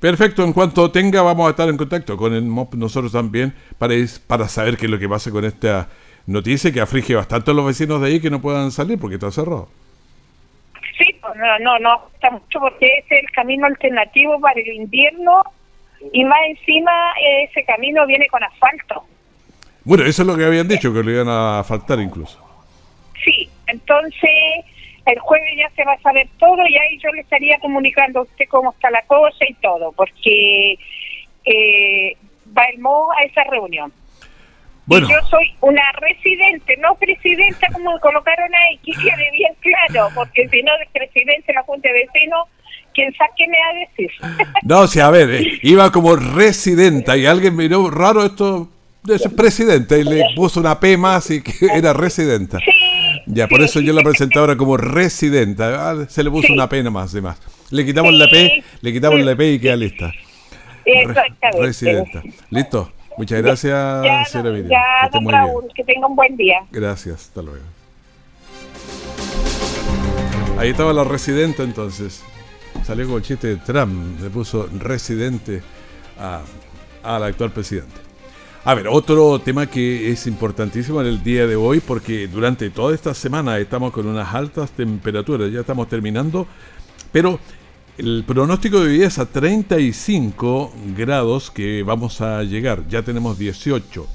Perfecto, 0.00 0.42
en 0.42 0.52
cuanto 0.52 0.90
tenga 0.90 1.22
vamos 1.22 1.46
a 1.46 1.50
estar 1.50 1.68
en 1.68 1.76
contacto 1.76 2.16
con 2.16 2.34
el 2.34 2.42
MOP 2.42 2.74
nosotros 2.74 3.12
también 3.12 3.54
para, 3.78 3.94
is- 3.94 4.18
para 4.18 4.48
saber 4.48 4.76
qué 4.76 4.86
es 4.86 4.90
lo 4.90 4.98
que 4.98 5.08
pasa 5.08 5.30
con 5.30 5.44
esta 5.44 5.88
noticia 6.26 6.72
que 6.72 6.80
aflige 6.80 7.14
bastante 7.14 7.52
a 7.52 7.54
los 7.54 7.66
vecinos 7.66 8.00
de 8.00 8.08
ahí 8.08 8.20
que 8.20 8.30
no 8.30 8.40
puedan 8.40 8.72
salir 8.72 8.98
porque 8.98 9.14
está 9.14 9.30
cerrado. 9.30 9.68
Sí, 10.98 11.04
pues, 11.20 11.34
no, 11.36 11.58
no, 11.60 11.78
no, 11.78 12.08
está 12.14 12.30
mucho 12.30 12.58
porque 12.60 12.86
ese 12.98 13.16
es 13.18 13.22
el 13.24 13.30
camino 13.30 13.66
alternativo 13.66 14.40
para 14.40 14.60
el 14.60 14.72
invierno 14.74 15.40
y 16.12 16.24
más 16.24 16.40
encima 16.48 16.90
ese 17.48 17.64
camino 17.64 18.04
viene 18.06 18.26
con 18.26 18.42
asfalto. 18.42 19.04
Bueno, 19.84 20.04
eso 20.04 20.22
es 20.22 20.28
lo 20.28 20.36
que 20.36 20.44
habían 20.44 20.68
dicho, 20.68 20.92
que 20.92 21.02
lo 21.02 21.10
iban 21.10 21.28
a 21.28 21.64
faltar 21.64 21.98
incluso. 22.00 22.38
Sí, 23.24 23.48
entonces 23.66 24.30
el 25.06 25.18
jueves 25.18 25.50
ya 25.56 25.70
se 25.74 25.84
va 25.84 25.94
a 25.94 26.00
saber 26.00 26.28
todo 26.38 26.66
y 26.66 26.76
ahí 26.76 26.98
yo 26.98 27.10
le 27.12 27.22
estaría 27.22 27.58
comunicando 27.58 28.20
a 28.20 28.22
usted 28.22 28.44
cómo 28.48 28.72
está 28.72 28.90
la 28.90 29.02
cosa 29.02 29.44
y 29.48 29.54
todo, 29.54 29.92
porque 29.92 30.78
eh, 31.44 32.16
va 32.56 32.64
el 32.66 32.78
MO 32.78 33.08
a 33.12 33.24
esa 33.24 33.44
reunión. 33.44 33.92
Bueno. 34.86 35.06
Y 35.06 35.12
yo 35.12 35.20
soy 35.28 35.54
una 35.60 35.92
residente, 35.92 36.76
no 36.78 36.94
presidenta 36.96 37.68
como 37.72 37.98
colocaron 38.00 38.52
ahí, 38.54 38.78
que 38.78 38.92
quede 38.92 39.30
bien 39.32 39.54
claro, 39.60 40.08
porque 40.14 40.48
si 40.48 40.62
no, 40.62 40.72
de 40.78 40.86
presidente 40.92 41.44
de 41.46 41.54
la 41.54 41.62
Junta 41.62 41.88
de 41.88 42.04
Vecinos, 42.04 42.48
quién 42.92 43.12
sabe 43.14 43.30
qué 43.36 43.46
me 43.46 43.58
va 43.58 43.66
a 43.66 43.74
decir. 43.74 44.10
No, 44.64 44.86
sí, 44.86 45.00
a 45.00 45.10
ver, 45.10 45.30
eh, 45.30 45.58
iba 45.62 45.90
como 45.90 46.16
residenta 46.16 47.16
y 47.16 47.26
alguien 47.26 47.56
miró 47.56 47.90
raro 47.90 48.24
esto 48.24 48.68
de 49.02 49.18
ser 49.18 49.34
presidenta 49.34 49.96
y 49.98 50.04
le 50.04 50.22
puso 50.36 50.60
una 50.60 50.78
P 50.78 50.96
más 50.96 51.30
y 51.30 51.42
que 51.42 51.52
era 51.66 51.92
residenta. 51.92 52.58
Ya, 53.26 53.46
por 53.48 53.60
eso 53.62 53.80
yo 53.80 53.92
la 53.92 54.02
presenté 54.02 54.38
ahora 54.38 54.56
como 54.56 54.76
residenta. 54.76 55.90
Ah, 55.90 56.06
Se 56.08 56.22
le 56.22 56.30
puso 56.30 56.52
una 56.52 56.68
P 56.68 56.82
más 56.90 57.12
de 57.12 57.20
más. 57.20 57.38
Le 57.70 57.84
quitamos 57.84 58.12
la 58.14 58.28
P, 58.28 58.62
le 58.80 58.92
quitamos 58.92 59.20
la 59.20 59.34
P 59.36 59.52
y 59.52 59.58
queda 59.60 59.76
lista. 59.76 60.12
Re- 60.84 61.60
residenta. 61.60 62.22
¿Listo? 62.50 62.92
Muchas 63.18 63.42
gracias, 63.42 64.04
Ya, 64.04 64.24
señora 64.24 64.50
Miriam. 64.50 64.70
ya, 64.70 65.08
Que 65.10 65.18
don. 65.18 65.28
Raúl, 65.32 65.64
que 65.74 65.84
tenga 65.84 66.06
un 66.06 66.16
buen 66.16 66.36
día. 66.36 66.60
Gracias, 66.70 67.26
hasta 67.28 67.42
luego. 67.42 67.60
Ahí 70.58 70.70
estaba 70.70 70.92
la 70.92 71.04
residenta 71.04 71.62
entonces. 71.62 72.22
Salió 72.84 73.06
con 73.06 73.16
el 73.16 73.22
chiste 73.22 73.48
de 73.48 73.56
Trump, 73.56 74.20
le 74.20 74.30
puso 74.30 74.68
residente 74.78 75.62
a- 76.18 76.40
al 77.02 77.22
actual 77.24 77.52
presidente. 77.52 77.94
A 78.64 78.74
ver, 78.74 78.86
otro 78.86 79.40
tema 79.40 79.66
que 79.66 80.12
es 80.12 80.28
importantísimo 80.28 81.00
en 81.00 81.08
el 81.08 81.24
día 81.24 81.48
de 81.48 81.56
hoy, 81.56 81.80
porque 81.80 82.28
durante 82.28 82.70
toda 82.70 82.94
esta 82.94 83.12
semana 83.12 83.58
estamos 83.58 83.90
con 83.90 84.06
unas 84.06 84.32
altas 84.32 84.70
temperaturas, 84.70 85.50
ya 85.50 85.60
estamos 85.60 85.88
terminando, 85.88 86.46
pero 87.10 87.40
el 87.98 88.22
pronóstico 88.24 88.78
de 88.78 88.90
hoy 88.90 89.02
es 89.02 89.18
a 89.18 89.26
35 89.26 90.72
grados 90.96 91.50
que 91.50 91.82
vamos 91.82 92.20
a 92.20 92.44
llegar, 92.44 92.86
ya 92.86 93.02
tenemos 93.02 93.36
18. 93.36 94.06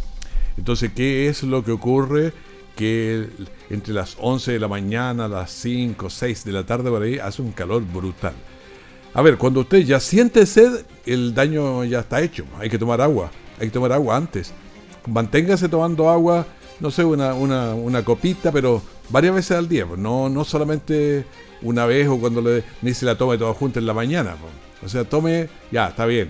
Entonces, 0.58 0.94
¿qué 0.96 1.28
es 1.28 1.44
lo 1.44 1.66
que 1.66 1.74
ocurre? 1.74 2.32
Que 2.78 3.28
entre 3.70 3.94
las 3.94 4.16
11 4.18 4.54
de 4.54 4.60
la 4.62 4.70
mañana, 4.70 5.28
las 5.28 5.52
5, 5.52 6.10
6 6.10 6.46
de 6.46 6.52
la 6.54 6.66
tarde 6.66 6.90
por 6.90 7.02
ahí, 7.02 7.20
hace 7.20 7.42
un 7.42 7.52
calor 7.52 7.84
brutal. 7.84 8.34
A 9.14 9.22
ver, 9.22 9.38
cuando 9.38 9.60
usted 9.60 9.80
ya 9.80 10.00
siente 10.00 10.46
sed, 10.46 10.86
el 11.06 11.34
daño 11.34 11.84
ya 11.84 12.00
está 12.00 12.22
hecho. 12.22 12.46
Hay 12.58 12.70
que 12.70 12.78
tomar 12.78 13.02
agua. 13.02 13.30
Hay 13.60 13.68
que 13.68 13.74
tomar 13.74 13.92
agua 13.92 14.16
antes. 14.16 14.54
Manténgase 15.08 15.70
tomando 15.70 16.10
agua, 16.10 16.46
no 16.80 16.92
sé, 16.92 17.04
una, 17.04 17.34
una, 17.34 17.74
una 17.74 18.04
copita, 18.04 18.52
pero 18.52 18.82
varias 19.10 19.36
veces 19.36 19.58
al 19.58 19.68
día. 19.68 19.86
Pues. 19.86 20.00
No, 20.00 20.30
no 20.30 20.44
solamente 20.44 21.26
una 21.62 21.86
vez 21.86 22.08
o 22.08 22.20
cuando 22.20 22.42
le, 22.42 22.64
ni 22.82 22.94
se 22.94 23.06
la 23.06 23.18
tome 23.18 23.38
toda 23.38 23.54
junta 23.54 23.80
en 23.80 23.88
la 23.88 23.94
mañana. 23.94 24.36
Pues. 24.40 24.54
O 24.86 24.90
sea, 24.90 25.04
tome, 25.06 25.50
ya, 25.72 25.88
está 25.88 26.06
bien. 26.06 26.30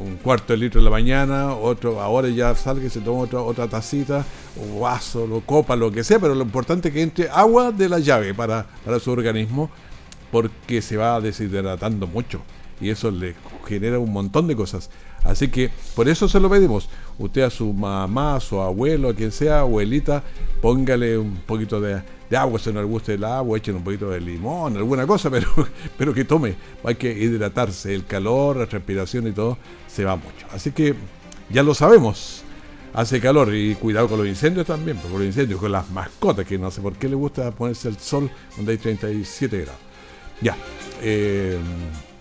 Un 0.00 0.16
cuarto 0.16 0.52
de 0.52 0.58
litro 0.58 0.80
en 0.80 0.84
la 0.84 0.90
mañana, 0.90 1.54
otro, 1.54 2.00
ahora 2.02 2.28
ya 2.28 2.54
salga 2.54 2.86
y 2.86 2.90
se 2.90 3.00
toma 3.00 3.20
otra, 3.20 3.40
otra 3.40 3.68
tacita, 3.68 4.22
un 4.56 4.80
vaso, 4.80 5.26
lo 5.26 5.40
copa, 5.40 5.76
lo 5.76 5.90
que 5.90 6.04
sea, 6.04 6.18
pero 6.18 6.34
lo 6.34 6.42
importante 6.42 6.88
es 6.88 6.94
que 6.94 7.00
entre 7.00 7.30
agua 7.30 7.72
de 7.72 7.88
la 7.88 7.98
llave 7.98 8.34
para, 8.34 8.66
para 8.84 9.00
su 9.00 9.10
organismo, 9.10 9.70
porque 10.30 10.82
se 10.82 10.98
va 10.98 11.18
deshidratando 11.22 12.06
mucho 12.06 12.42
y 12.80 12.90
eso 12.90 13.10
le 13.10 13.34
genera 13.66 13.98
un 13.98 14.12
montón 14.12 14.46
de 14.46 14.56
cosas. 14.56 14.90
Así 15.24 15.48
que 15.48 15.70
por 15.94 16.08
eso 16.08 16.28
se 16.28 16.40
lo 16.40 16.48
pedimos. 16.48 16.88
Usted 17.18 17.42
a 17.42 17.50
su 17.50 17.72
mamá, 17.72 18.36
a 18.36 18.40
su 18.40 18.60
abuelo, 18.60 19.08
a 19.08 19.14
quien 19.14 19.32
sea, 19.32 19.60
abuelita, 19.60 20.22
póngale 20.62 21.18
un 21.18 21.36
poquito 21.46 21.80
de, 21.80 22.00
agua 22.36 22.58
si 22.58 22.72
no 22.72 22.80
le 22.80 22.86
gusta 22.86 23.12
el 23.12 23.24
agua, 23.24 23.58
echen 23.58 23.76
un 23.76 23.84
poquito 23.84 24.10
de 24.10 24.20
limón, 24.20 24.76
alguna 24.76 25.06
cosa, 25.06 25.30
pero, 25.30 25.48
pero 25.96 26.14
que 26.14 26.24
tome. 26.24 26.54
Hay 26.84 26.94
que 26.94 27.12
hidratarse. 27.12 27.94
El 27.94 28.04
calor, 28.06 28.56
la 28.56 28.66
respiración 28.66 29.26
y 29.26 29.32
todo 29.32 29.58
se 29.86 30.04
va 30.04 30.16
mucho. 30.16 30.46
Así 30.52 30.72
que 30.72 30.94
ya 31.50 31.62
lo 31.62 31.74
sabemos. 31.74 32.44
Hace 32.94 33.20
calor 33.20 33.54
y 33.54 33.74
cuidado 33.74 34.08
con 34.08 34.18
los 34.18 34.26
incendios 34.26 34.66
también, 34.66 34.96
con 34.96 35.12
los 35.12 35.22
incendios, 35.22 35.60
con 35.60 35.70
las 35.70 35.90
mascotas, 35.90 36.46
que 36.46 36.58
no 36.58 36.70
sé 36.70 36.80
por 36.80 36.94
qué 36.94 37.08
le 37.08 37.14
gusta 37.16 37.50
ponerse 37.50 37.88
el 37.88 37.98
sol 37.98 38.30
donde 38.56 38.72
hay 38.72 38.78
37 38.78 39.58
grados. 39.58 39.80
Ya. 40.40 40.56
Eh, 41.02 41.58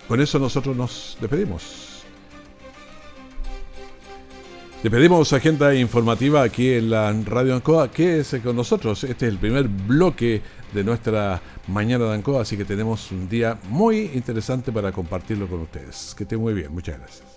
con 0.07 0.21
eso 0.21 0.39
nosotros 0.39 0.75
nos 0.75 1.17
despedimos. 1.19 1.97
Le 4.83 4.91
pedimos 4.91 5.33
agenda 5.33 5.73
informativa 5.73 6.43
aquí 6.43 6.71
en 6.73 6.91
la 6.91 7.11
Radio 7.25 7.55
Ancoa. 7.55 7.91
Quédese 7.91 8.41
con 8.41 8.55
nosotros. 8.55 9.03
Este 9.03 9.25
es 9.25 9.33
el 9.33 9.39
primer 9.39 9.67
bloque 9.67 10.41
de 10.71 10.83
nuestra 10.83 11.41
mañana 11.67 12.05
de 12.05 12.13
Ancoa, 12.13 12.43
así 12.43 12.55
que 12.55 12.63
tenemos 12.63 13.11
un 13.11 13.27
día 13.27 13.57
muy 13.69 14.11
interesante 14.13 14.71
para 14.71 14.91
compartirlo 14.91 15.47
con 15.47 15.61
ustedes. 15.61 16.13
Que 16.15 16.23
esté 16.23 16.37
muy 16.37 16.53
bien. 16.53 16.71
Muchas 16.71 16.99
gracias. 16.99 17.36